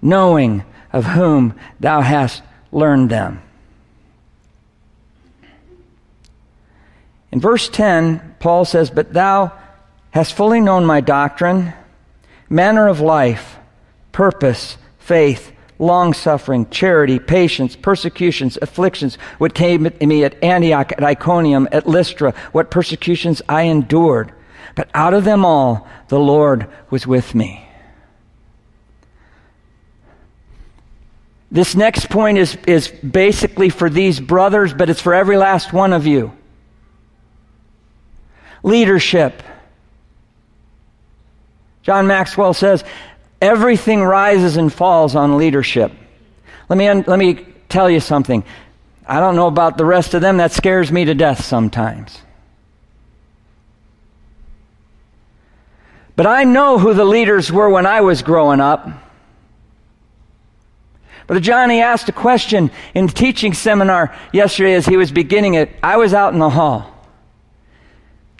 knowing 0.00 0.64
of 0.92 1.06
whom 1.06 1.54
thou 1.80 2.00
hast 2.00 2.42
learned 2.70 3.10
them. 3.10 3.42
In 7.32 7.40
verse 7.40 7.68
10, 7.68 8.36
Paul 8.38 8.64
says, 8.64 8.90
But 8.90 9.12
thou 9.12 9.52
hast 10.10 10.34
fully 10.34 10.60
known 10.60 10.84
my 10.84 11.00
doctrine, 11.00 11.72
manner 12.48 12.88
of 12.88 13.00
life, 13.00 13.56
purpose, 14.12 14.76
faith, 14.98 15.50
long 15.82 16.14
suffering, 16.14 16.68
charity, 16.70 17.18
patience, 17.18 17.76
persecutions, 17.76 18.56
afflictions, 18.62 19.16
what 19.38 19.52
came 19.52 19.84
to 19.84 20.06
me 20.06 20.24
at 20.24 20.42
Antioch, 20.42 20.92
at 20.92 21.02
Iconium, 21.02 21.68
at 21.72 21.86
Lystra, 21.86 22.32
what 22.52 22.70
persecutions 22.70 23.42
I 23.48 23.62
endured. 23.62 24.32
But 24.74 24.88
out 24.94 25.12
of 25.12 25.24
them 25.24 25.44
all, 25.44 25.86
the 26.08 26.20
Lord 26.20 26.68
was 26.88 27.06
with 27.06 27.34
me. 27.34 27.68
This 31.50 31.74
next 31.74 32.08
point 32.08 32.38
is, 32.38 32.56
is 32.66 32.88
basically 32.88 33.68
for 33.68 33.90
these 33.90 34.20
brothers, 34.20 34.72
but 34.72 34.88
it's 34.88 35.02
for 35.02 35.12
every 35.12 35.36
last 35.36 35.72
one 35.72 35.92
of 35.92 36.06
you. 36.06 36.32
Leadership. 38.62 39.42
John 41.82 42.06
Maxwell 42.06 42.54
says, 42.54 42.84
everything 43.42 44.02
rises 44.02 44.56
and 44.56 44.72
falls 44.72 45.14
on 45.16 45.36
leadership. 45.36 45.92
Let 46.68 46.78
me, 46.78 46.88
let 46.90 47.18
me 47.18 47.44
tell 47.68 47.90
you 47.90 48.00
something. 48.00 48.44
I 49.06 49.20
don't 49.20 49.36
know 49.36 49.48
about 49.48 49.76
the 49.76 49.84
rest 49.84 50.14
of 50.14 50.22
them, 50.22 50.36
that 50.36 50.52
scares 50.52 50.90
me 50.92 51.04
to 51.04 51.14
death 51.14 51.44
sometimes. 51.44 52.22
But 56.14 56.26
I 56.26 56.44
know 56.44 56.78
who 56.78 56.94
the 56.94 57.04
leaders 57.04 57.50
were 57.50 57.68
when 57.68 57.84
I 57.84 58.02
was 58.02 58.22
growing 58.22 58.60
up. 58.60 58.88
Brother 61.26 61.40
Johnny 61.40 61.80
asked 61.80 62.08
a 62.08 62.12
question 62.12 62.70
in 62.94 63.06
the 63.06 63.12
teaching 63.12 63.54
seminar 63.54 64.14
yesterday 64.32 64.74
as 64.74 64.86
he 64.86 64.96
was 64.96 65.10
beginning 65.10 65.54
it. 65.54 65.70
I 65.82 65.96
was 65.96 66.14
out 66.14 66.32
in 66.32 66.38
the 66.38 66.50
hall. 66.50 66.88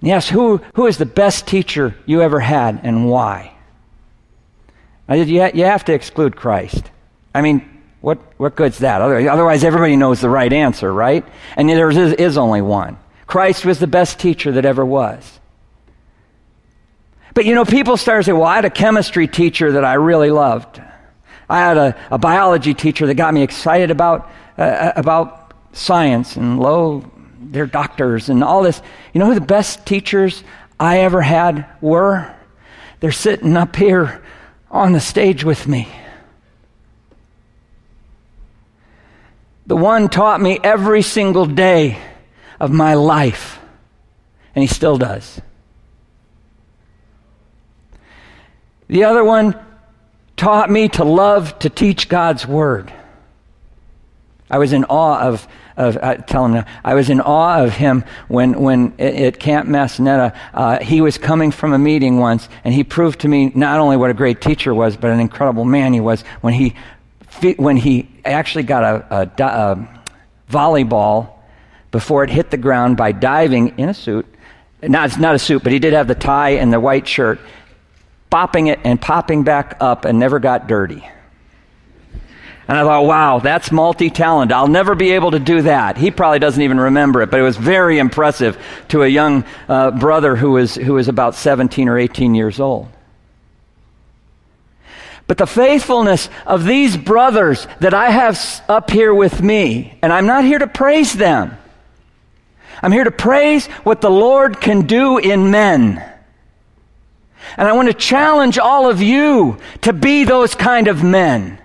Yes, 0.01 0.29
who, 0.29 0.59
who 0.75 0.87
is 0.87 0.99
the 0.99 1.07
best 1.07 1.47
teacher 1.47 1.97
you 2.07 2.23
ever 2.23 2.41
had 2.41 2.81
and 2.83 3.09
why? 3.09 3.52
You, 5.09 5.51
you 5.55 5.65
have 5.65 5.85
to 5.87 5.93
exclude 5.93 6.37
Christ. 6.37 6.91
I 7.35 7.43
mean, 7.43 7.69
what, 8.01 8.19
what 8.39 8.57
good's 8.57 8.79
that? 8.79 9.01
Otherwise, 9.01 9.65
everybody 9.65 9.97
knows 9.97 10.21
the 10.21 10.29
right 10.29 10.53
answer, 10.53 10.93
right? 10.93 11.25
And 11.57 11.69
there 11.69 11.91
is, 11.91 12.13
is 12.15 12.37
only 12.37 12.63
one. 12.63 12.99
Christ 13.27 13.65
was 13.65 13.79
the 13.79 13.87
best 13.87 14.19
teacher 14.19 14.53
that 14.53 14.65
ever 14.65 14.85
was. 14.85 15.41
But 17.35 17.47
you 17.47 17.55
know, 17.55 17.65
people 17.65 17.97
start 17.97 18.21
to 18.21 18.25
say, 18.25 18.33
well, 18.33 18.45
I 18.45 18.57
had 18.57 18.65
a 18.65 18.71
chemistry 18.71 19.27
teacher 19.27 19.73
that 19.73 19.85
I 19.85 19.95
really 19.95 20.31
loved. 20.31 20.83
I 21.49 21.59
had 21.59 21.77
a, 21.77 21.97
a 22.11 22.19
biology 22.19 22.75
teacher 22.75 23.07
that 23.07 23.15
got 23.15 23.33
me 23.33 23.43
excited 23.43 23.91
about, 23.91 24.31
uh, 24.59 24.63
uh, 24.63 24.93
about 24.97 25.55
science 25.73 26.37
and 26.37 26.59
lo, 26.59 27.11
they're 27.41 27.67
doctors 27.67 28.29
and 28.29 28.43
all 28.43 28.63
this. 28.63 28.83
You 29.13 29.21
know 29.21 29.27
who 29.27 29.35
the 29.35 29.41
best 29.41 29.87
teachers 29.87 30.45
I 30.79 31.01
ever 31.01 31.23
had 31.23 31.67
were? 31.81 32.35
They're 33.01 33.13
sitting 33.13 33.57
up 33.57 33.77
here 33.77 34.22
on 34.73 34.93
the 34.93 35.01
stage 35.01 35.45
with 35.45 35.69
me. 35.69 35.87
The 39.67 39.77
one 39.77 40.09
taught 40.09 40.41
me 40.41 40.59
every 40.65 41.03
single 41.03 41.47
day 41.47 41.99
of 42.59 42.73
my 42.73 42.95
life, 42.95 43.61
and 44.55 44.63
he 44.63 44.67
still 44.67 44.97
does. 44.97 45.41
The 48.89 49.05
other 49.05 49.23
one 49.23 49.55
taught 50.37 50.71
me 50.71 50.89
to 50.89 51.05
love 51.05 51.59
to 51.61 51.71
teach 51.71 52.09
God's 52.09 52.47
Word. 52.47 52.93
I 54.51 54.59
was 54.59 54.73
in 54.73 54.85
awe 54.85 55.21
of, 55.21 55.47
of 55.77 55.97
uh, 55.97 56.17
tell 56.17 56.47
him 56.47 56.65
I 56.85 56.95
was 56.95 57.11
in 57.11 57.21
awe 57.21 57.63
of 57.63 57.75
him 57.75 58.05
when, 58.29 58.61
when 58.61 58.95
at 59.01 59.39
Camp 59.39 59.69
Massanetta, 59.69 60.37
uh, 60.55 60.79
he 60.81 61.01
was 61.01 61.19
coming 61.19 61.51
from 61.51 61.73
a 61.73 61.79
meeting 61.79 62.19
once, 62.19 62.49
and 62.65 62.75
he 62.75 62.85
proved 62.85 63.21
to 63.21 63.29
me 63.29 63.53
not 63.55 63.81
only 63.81 63.97
what 63.97 64.11
a 64.11 64.15
great 64.15 64.41
teacher 64.41 64.75
was, 64.75 64.97
but 64.97 65.11
an 65.11 65.21
incredible 65.21 65.65
man 65.65 65.93
he 65.93 66.01
was 66.01 66.23
when 66.41 66.55
he, 66.55 66.75
when 67.57 67.77
he 67.77 68.09
actually 68.25 68.65
got 68.65 68.85
a, 68.85 69.17
a, 69.17 69.45
a 69.45 69.89
volleyball 70.51 71.31
before 71.91 72.25
it 72.25 72.31
hit 72.31 72.51
the 72.51 72.57
ground 72.57 72.97
by 72.97 73.13
diving 73.13 73.79
in 73.79 73.89
a 73.89 73.95
suit. 73.95 74.27
Not, 74.83 75.07
it's 75.07 75.19
not 75.19 75.35
a 75.35 75.39
suit, 75.39 75.63
but 75.63 75.73
he 75.73 75.79
did 75.79 75.93
have 75.93 76.09
the 76.09 76.15
tie 76.15 76.51
and 76.51 76.73
the 76.73 76.81
white 76.81 77.07
shirt 77.07 77.41
bopping 78.31 78.69
it 78.69 78.81
and 78.83 79.01
popping 79.01 79.45
back 79.45 79.77
up 79.79 80.05
and 80.07 80.19
never 80.19 80.41
got 80.41 80.67
dirty. 80.67 81.07
And 82.69 82.79
I 82.79 82.83
thought, 82.83 83.05
wow, 83.05 83.39
that's 83.41 83.73
multi 83.73 84.09
talented. 84.09 84.53
I'll 84.53 84.69
never 84.69 84.95
be 84.95 85.13
able 85.13 85.33
to 85.33 85.41
do 85.41 85.63
that. 85.63 85.97
He 85.97 86.11
probably 86.11 86.39
doesn't 86.39 86.63
even 86.63 86.79
remember 86.79 87.23
it, 87.23 87.31
but 87.31 87.41
it 87.41 87.43
was 87.43 87.57
very 87.57 87.99
impressive 87.99 88.57
to 88.89 89.03
a 89.03 89.09
young 89.09 89.45
uh, 89.69 89.91
brother 89.91 90.37
who 90.37 90.53
was, 90.53 90.77
who 90.77 90.95
was 90.95 91.09
about 91.09 91.35
17 91.35 91.89
or 91.89 91.99
18 91.99 92.35
years 92.35 92.61
old. 92.61 92.89
But 95.27 95.39
the 95.39 95.47
faithfulness 95.47 96.29
of 96.47 96.65
these 96.65 96.97
brothers 96.97 97.67
that 97.81 97.95
I 97.95 98.11
have 98.11 98.39
up 98.69 98.91
here 98.91 99.15
with 99.15 99.43
me, 99.43 99.99
and 100.03 100.13
I'm 100.13 100.27
not 100.27 100.45
here 100.45 100.59
to 100.59 100.67
praise 100.67 101.13
them, 101.13 101.57
I'm 102.83 102.93
here 102.93 103.05
to 103.05 103.11
praise 103.11 103.67
what 103.85 104.01
the 104.01 104.11
Lord 104.11 104.61
can 104.61 104.87
do 104.87 105.19
in 105.19 105.51
men. 105.51 106.05
And 107.57 107.69
I 107.69 107.73
want 107.73 107.89
to 107.89 107.95
challenge 107.95 108.59
all 108.59 108.89
of 108.89 109.01
you 109.01 109.59
to 109.83 109.93
be 109.93 110.25
those 110.25 110.55
kind 110.55 110.89
of 110.89 111.03
men. 111.03 111.59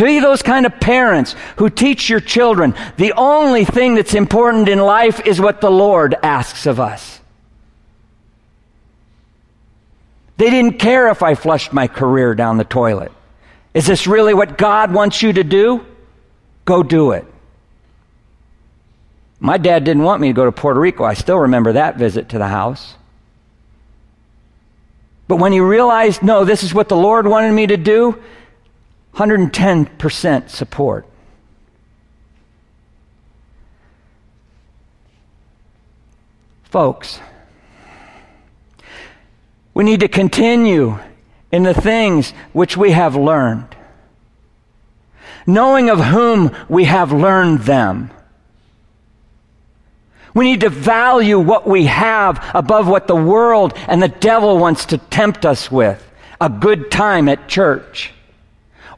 To 0.00 0.06
be 0.06 0.18
those 0.18 0.40
kind 0.40 0.64
of 0.64 0.80
parents 0.80 1.36
who 1.58 1.68
teach 1.68 2.08
your 2.08 2.20
children 2.20 2.74
the 2.96 3.12
only 3.18 3.66
thing 3.66 3.96
that's 3.96 4.14
important 4.14 4.66
in 4.66 4.78
life 4.78 5.26
is 5.26 5.38
what 5.38 5.60
the 5.60 5.70
Lord 5.70 6.14
asks 6.22 6.64
of 6.64 6.80
us. 6.80 7.20
They 10.38 10.48
didn't 10.48 10.78
care 10.78 11.10
if 11.10 11.22
I 11.22 11.34
flushed 11.34 11.74
my 11.74 11.86
career 11.86 12.34
down 12.34 12.56
the 12.56 12.64
toilet. 12.64 13.12
Is 13.74 13.86
this 13.86 14.06
really 14.06 14.32
what 14.32 14.56
God 14.56 14.90
wants 14.90 15.20
you 15.20 15.34
to 15.34 15.44
do? 15.44 15.84
Go 16.64 16.82
do 16.82 17.10
it. 17.10 17.26
My 19.38 19.58
dad 19.58 19.84
didn't 19.84 20.04
want 20.04 20.22
me 20.22 20.28
to 20.28 20.32
go 20.32 20.46
to 20.46 20.52
Puerto 20.52 20.80
Rico. 20.80 21.04
I 21.04 21.12
still 21.12 21.40
remember 21.40 21.74
that 21.74 21.98
visit 21.98 22.30
to 22.30 22.38
the 22.38 22.48
house. 22.48 22.94
But 25.28 25.36
when 25.36 25.52
he 25.52 25.60
realized, 25.60 26.22
no, 26.22 26.46
this 26.46 26.62
is 26.62 26.72
what 26.72 26.88
the 26.88 26.96
Lord 26.96 27.26
wanted 27.26 27.52
me 27.52 27.66
to 27.66 27.76
do, 27.76 28.18
110% 29.14 30.48
support. 30.48 31.06
Folks, 36.64 37.20
we 39.74 39.84
need 39.84 40.00
to 40.00 40.08
continue 40.08 40.98
in 41.50 41.64
the 41.64 41.74
things 41.74 42.30
which 42.52 42.76
we 42.76 42.92
have 42.92 43.16
learned, 43.16 43.74
knowing 45.46 45.90
of 45.90 45.98
whom 45.98 46.54
we 46.68 46.84
have 46.84 47.12
learned 47.12 47.60
them 47.60 48.10
we 50.34 50.44
need 50.44 50.60
to 50.60 50.70
value 50.70 51.38
what 51.38 51.66
we 51.66 51.86
have 51.86 52.50
above 52.54 52.86
what 52.86 53.06
the 53.06 53.16
world 53.16 53.74
and 53.88 54.02
the 54.02 54.08
devil 54.08 54.58
wants 54.58 54.86
to 54.86 54.98
tempt 54.98 55.44
us 55.44 55.70
with. 55.70 56.06
A 56.40 56.48
good 56.48 56.90
time 56.90 57.28
at 57.28 57.48
church. 57.48 58.12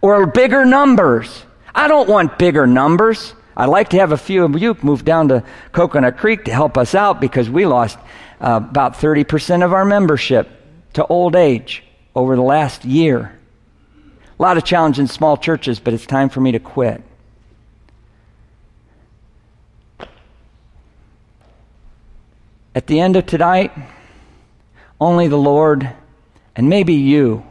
Or 0.02 0.26
bigger 0.26 0.64
numbers. 0.64 1.44
I 1.74 1.88
don't 1.88 2.08
want 2.08 2.38
bigger 2.38 2.66
numbers. 2.66 3.32
I'd 3.56 3.66
like 3.66 3.90
to 3.90 3.98
have 3.98 4.12
a 4.12 4.16
few 4.16 4.44
of 4.44 4.60
you 4.60 4.76
move 4.82 5.04
down 5.04 5.28
to 5.28 5.44
Coconut 5.72 6.18
Creek 6.18 6.44
to 6.44 6.52
help 6.52 6.76
us 6.76 6.94
out 6.94 7.20
because 7.20 7.48
we 7.48 7.64
lost 7.64 7.98
uh, 8.40 8.60
about 8.62 8.94
30% 8.94 9.64
of 9.64 9.72
our 9.72 9.84
membership 9.84 10.48
to 10.94 11.06
old 11.06 11.36
age 11.36 11.84
over 12.14 12.36
the 12.36 12.42
last 12.42 12.84
year. 12.84 13.38
A 14.38 14.42
lot 14.42 14.56
of 14.56 14.64
challenge 14.64 14.98
in 14.98 15.06
small 15.06 15.36
churches, 15.36 15.78
but 15.78 15.94
it's 15.94 16.06
time 16.06 16.28
for 16.28 16.40
me 16.40 16.52
to 16.52 16.58
quit. 16.58 17.02
At 22.74 22.86
the 22.86 23.00
end 23.00 23.16
of 23.16 23.26
tonight, 23.26 23.70
only 25.00 25.28
the 25.28 25.36
Lord 25.36 25.90
and 26.56 26.68
maybe 26.68 26.94
you 26.94 27.44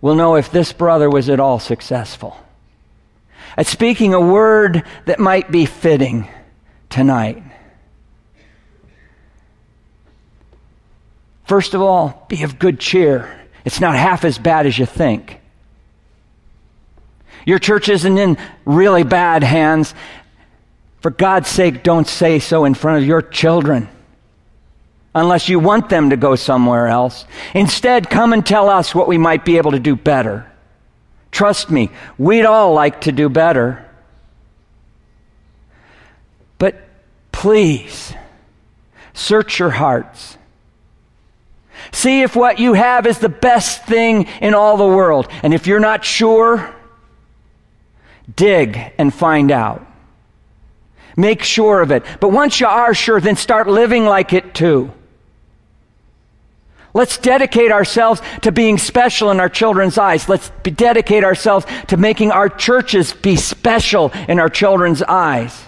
will 0.00 0.14
know 0.14 0.36
if 0.36 0.50
this 0.50 0.72
brother 0.72 1.10
was 1.10 1.28
at 1.28 1.40
all 1.40 1.58
successful. 1.58 2.36
At 3.56 3.66
speaking 3.66 4.14
a 4.14 4.20
word 4.20 4.84
that 5.06 5.18
might 5.18 5.50
be 5.50 5.66
fitting 5.66 6.28
tonight. 6.88 7.42
First 11.44 11.74
of 11.74 11.80
all, 11.80 12.26
be 12.28 12.42
of 12.42 12.58
good 12.58 12.78
cheer. 12.78 13.34
It's 13.64 13.80
not 13.80 13.96
half 13.96 14.24
as 14.24 14.38
bad 14.38 14.66
as 14.66 14.78
you 14.78 14.86
think. 14.86 15.40
Your 17.46 17.58
church 17.58 17.88
isn't 17.88 18.18
in 18.18 18.36
really 18.64 19.02
bad 19.02 19.42
hands. 19.42 19.94
For 21.00 21.10
God's 21.10 21.48
sake, 21.48 21.82
don't 21.82 22.06
say 22.06 22.38
so 22.38 22.64
in 22.64 22.74
front 22.74 23.02
of 23.02 23.08
your 23.08 23.22
children 23.22 23.88
unless 25.14 25.48
you 25.48 25.58
want 25.58 25.88
them 25.88 26.10
to 26.10 26.16
go 26.16 26.36
somewhere 26.36 26.86
else. 26.86 27.24
Instead, 27.54 28.10
come 28.10 28.32
and 28.32 28.44
tell 28.44 28.68
us 28.68 28.94
what 28.94 29.08
we 29.08 29.18
might 29.18 29.44
be 29.44 29.56
able 29.56 29.72
to 29.72 29.78
do 29.78 29.96
better. 29.96 30.50
Trust 31.30 31.70
me, 31.70 31.90
we'd 32.16 32.44
all 32.44 32.72
like 32.72 33.02
to 33.02 33.12
do 33.12 33.28
better. 33.28 33.84
But 36.58 36.76
please, 37.32 38.14
search 39.12 39.58
your 39.58 39.70
hearts. 39.70 40.36
See 41.92 42.22
if 42.22 42.34
what 42.34 42.58
you 42.58 42.74
have 42.74 43.06
is 43.06 43.18
the 43.18 43.28
best 43.28 43.84
thing 43.84 44.26
in 44.40 44.54
all 44.54 44.76
the 44.76 44.86
world. 44.86 45.28
And 45.42 45.54
if 45.54 45.66
you're 45.66 45.80
not 45.80 46.04
sure, 46.04 46.74
dig 48.34 48.78
and 48.98 49.12
find 49.12 49.50
out. 49.50 49.86
Make 51.16 51.42
sure 51.42 51.80
of 51.80 51.90
it. 51.90 52.04
But 52.20 52.28
once 52.30 52.60
you 52.60 52.66
are 52.66 52.94
sure, 52.94 53.20
then 53.20 53.36
start 53.36 53.66
living 53.66 54.04
like 54.04 54.32
it 54.32 54.54
too. 54.54 54.92
Let's 56.94 57.18
dedicate 57.18 57.70
ourselves 57.70 58.22
to 58.42 58.52
being 58.52 58.78
special 58.78 59.30
in 59.30 59.40
our 59.40 59.48
children's 59.48 59.98
eyes. 59.98 60.28
Let's 60.28 60.50
dedicate 60.62 61.22
ourselves 61.22 61.66
to 61.88 61.96
making 61.96 62.30
our 62.30 62.48
churches 62.48 63.12
be 63.12 63.36
special 63.36 64.10
in 64.28 64.38
our 64.38 64.48
children's 64.48 65.02
eyes. 65.02 65.64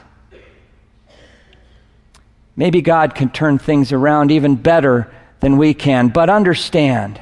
Maybe 2.56 2.80
God 2.80 3.14
can 3.14 3.30
turn 3.30 3.58
things 3.58 3.92
around 3.92 4.30
even 4.30 4.56
better 4.56 5.10
than 5.40 5.56
we 5.56 5.74
can, 5.74 6.08
but 6.08 6.28
understand, 6.28 7.20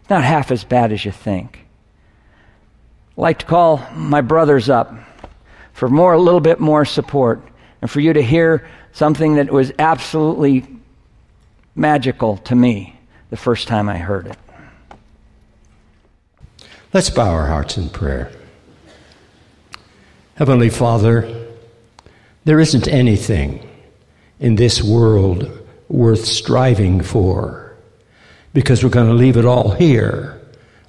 it's 0.00 0.10
not 0.10 0.24
half 0.24 0.50
as 0.50 0.64
bad 0.64 0.92
as 0.92 1.04
you 1.04 1.12
think. 1.12 1.66
I'd 3.16 3.20
like 3.20 3.38
to 3.40 3.46
call 3.46 3.78
my 3.94 4.20
brothers 4.20 4.68
up 4.68 4.94
for 5.72 5.88
more, 5.88 6.12
a 6.12 6.20
little 6.20 6.40
bit 6.40 6.60
more 6.60 6.84
support, 6.84 7.42
and 7.82 7.90
for 7.90 8.00
you 8.00 8.12
to 8.12 8.22
hear 8.22 8.66
something 8.92 9.34
that 9.34 9.50
was 9.50 9.72
absolutely 9.78 10.66
magical 11.74 12.36
to 12.38 12.54
me 12.54 12.93
the 13.34 13.40
first 13.40 13.66
time 13.66 13.88
I 13.88 13.98
heard 13.98 14.28
it. 14.28 14.38
Let's 16.92 17.10
bow 17.10 17.32
our 17.32 17.48
hearts 17.48 17.76
in 17.76 17.88
prayer. 17.88 18.30
Heavenly 20.36 20.70
Father, 20.70 21.48
there 22.44 22.60
isn't 22.60 22.86
anything 22.86 23.68
in 24.38 24.54
this 24.54 24.84
world 24.84 25.50
worth 25.88 26.24
striving 26.24 27.00
for 27.00 27.76
because 28.52 28.84
we're 28.84 28.90
going 28.90 29.08
to 29.08 29.14
leave 29.14 29.36
it 29.36 29.44
all 29.44 29.72
here 29.72 30.40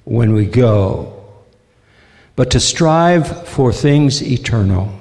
when 0.04 0.32
we 0.32 0.46
go. 0.46 1.24
But 2.36 2.52
to 2.52 2.60
strive 2.60 3.48
for 3.48 3.72
things 3.72 4.22
eternal 4.22 4.96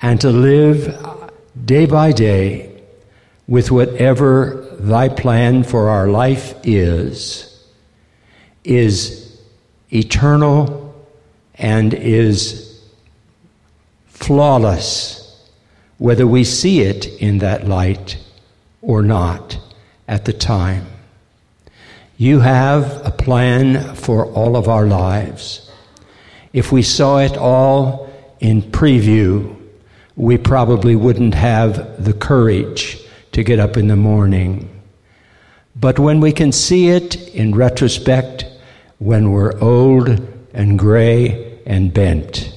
and 0.00 0.20
to 0.20 0.30
live 0.30 1.32
day 1.64 1.86
by 1.86 2.12
day 2.12 2.80
with 3.48 3.72
whatever 3.72 4.67
thy 4.78 5.08
plan 5.08 5.64
for 5.64 5.88
our 5.88 6.08
life 6.08 6.54
is, 6.62 7.62
is 8.64 9.40
eternal 9.92 10.94
and 11.54 11.92
is 11.94 12.80
flawless, 14.06 15.48
whether 15.98 16.26
we 16.26 16.44
see 16.44 16.80
it 16.80 17.06
in 17.20 17.38
that 17.38 17.66
light 17.66 18.18
or 18.80 19.02
not 19.02 19.58
at 20.06 20.24
the 20.24 20.32
time. 20.32 20.86
You 22.16 22.40
have 22.40 23.04
a 23.06 23.10
plan 23.10 23.94
for 23.94 24.26
all 24.26 24.56
of 24.56 24.68
our 24.68 24.86
lives. 24.86 25.70
If 26.52 26.72
we 26.72 26.82
saw 26.82 27.18
it 27.18 27.36
all 27.36 28.10
in 28.40 28.62
preview, 28.62 29.56
we 30.16 30.36
probably 30.36 30.96
wouldn't 30.96 31.34
have 31.34 32.04
the 32.04 32.12
courage 32.12 32.98
to 33.38 33.44
get 33.44 33.60
up 33.60 33.76
in 33.76 33.86
the 33.86 33.94
morning. 33.94 34.68
But 35.76 36.00
when 36.00 36.18
we 36.18 36.32
can 36.32 36.50
see 36.50 36.88
it 36.88 37.28
in 37.28 37.54
retrospect, 37.54 38.44
when 38.98 39.30
we're 39.30 39.56
old 39.60 40.08
and 40.52 40.76
gray 40.76 41.60
and 41.64 41.94
bent, 41.94 42.52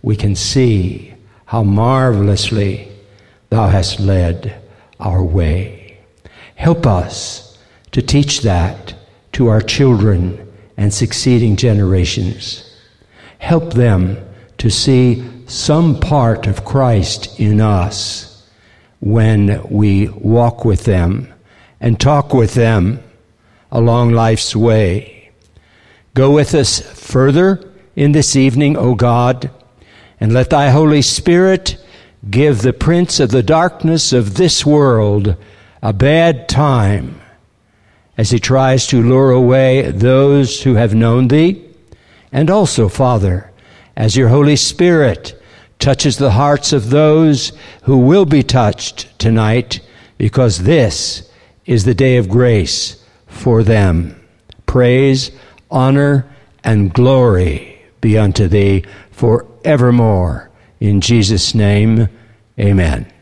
we 0.00 0.16
can 0.16 0.34
see 0.34 1.12
how 1.44 1.62
marvelously 1.62 2.90
Thou 3.50 3.68
hast 3.68 4.00
led 4.00 4.58
our 4.98 5.22
way. 5.22 5.98
Help 6.54 6.86
us 6.86 7.58
to 7.92 8.00
teach 8.00 8.40
that 8.40 8.94
to 9.32 9.48
our 9.48 9.60
children 9.60 10.50
and 10.78 10.94
succeeding 10.94 11.56
generations. 11.56 12.74
Help 13.36 13.74
them 13.74 14.16
to 14.56 14.70
see 14.70 15.28
some 15.46 16.00
part 16.00 16.46
of 16.46 16.64
Christ 16.64 17.38
in 17.38 17.60
us 17.60 18.35
when 19.06 19.62
we 19.70 20.08
walk 20.08 20.64
with 20.64 20.82
them 20.82 21.32
and 21.80 22.00
talk 22.00 22.34
with 22.34 22.54
them 22.54 23.00
along 23.70 24.10
life's 24.10 24.56
way. 24.56 25.30
Go 26.14 26.32
with 26.32 26.52
us 26.56 26.80
further 26.80 27.72
in 27.94 28.10
this 28.10 28.34
evening, 28.34 28.76
O 28.76 28.96
God, 28.96 29.48
and 30.18 30.32
let 30.32 30.50
thy 30.50 30.70
Holy 30.70 31.02
Spirit 31.02 31.78
give 32.28 32.62
the 32.62 32.72
prince 32.72 33.20
of 33.20 33.30
the 33.30 33.44
darkness 33.44 34.12
of 34.12 34.34
this 34.34 34.66
world 34.66 35.36
a 35.82 35.92
bad 35.92 36.48
time 36.48 37.20
as 38.18 38.30
he 38.30 38.40
tries 38.40 38.88
to 38.88 39.00
lure 39.00 39.30
away 39.30 39.88
those 39.88 40.64
who 40.64 40.74
have 40.74 40.96
known 40.96 41.28
thee, 41.28 41.64
and 42.32 42.50
also, 42.50 42.88
Father, 42.88 43.52
as 43.96 44.16
your 44.16 44.30
Holy 44.30 44.56
Spirit 44.56 45.40
touches 45.78 46.16
the 46.16 46.32
hearts 46.32 46.72
of 46.72 46.90
those 46.90 47.52
who 47.82 47.98
will 47.98 48.24
be 48.24 48.42
touched 48.42 49.18
tonight, 49.18 49.80
because 50.18 50.64
this 50.64 51.30
is 51.66 51.84
the 51.84 51.94
day 51.94 52.16
of 52.16 52.28
grace 52.28 53.04
for 53.26 53.62
them. 53.62 54.20
Praise, 54.66 55.30
honor, 55.70 56.26
and 56.64 56.92
glory 56.92 57.80
be 58.00 58.16
unto 58.16 58.48
thee 58.48 58.84
for 59.10 59.46
evermore. 59.64 60.50
In 60.80 61.00
Jesus' 61.00 61.54
name, 61.54 62.08
amen. 62.58 63.12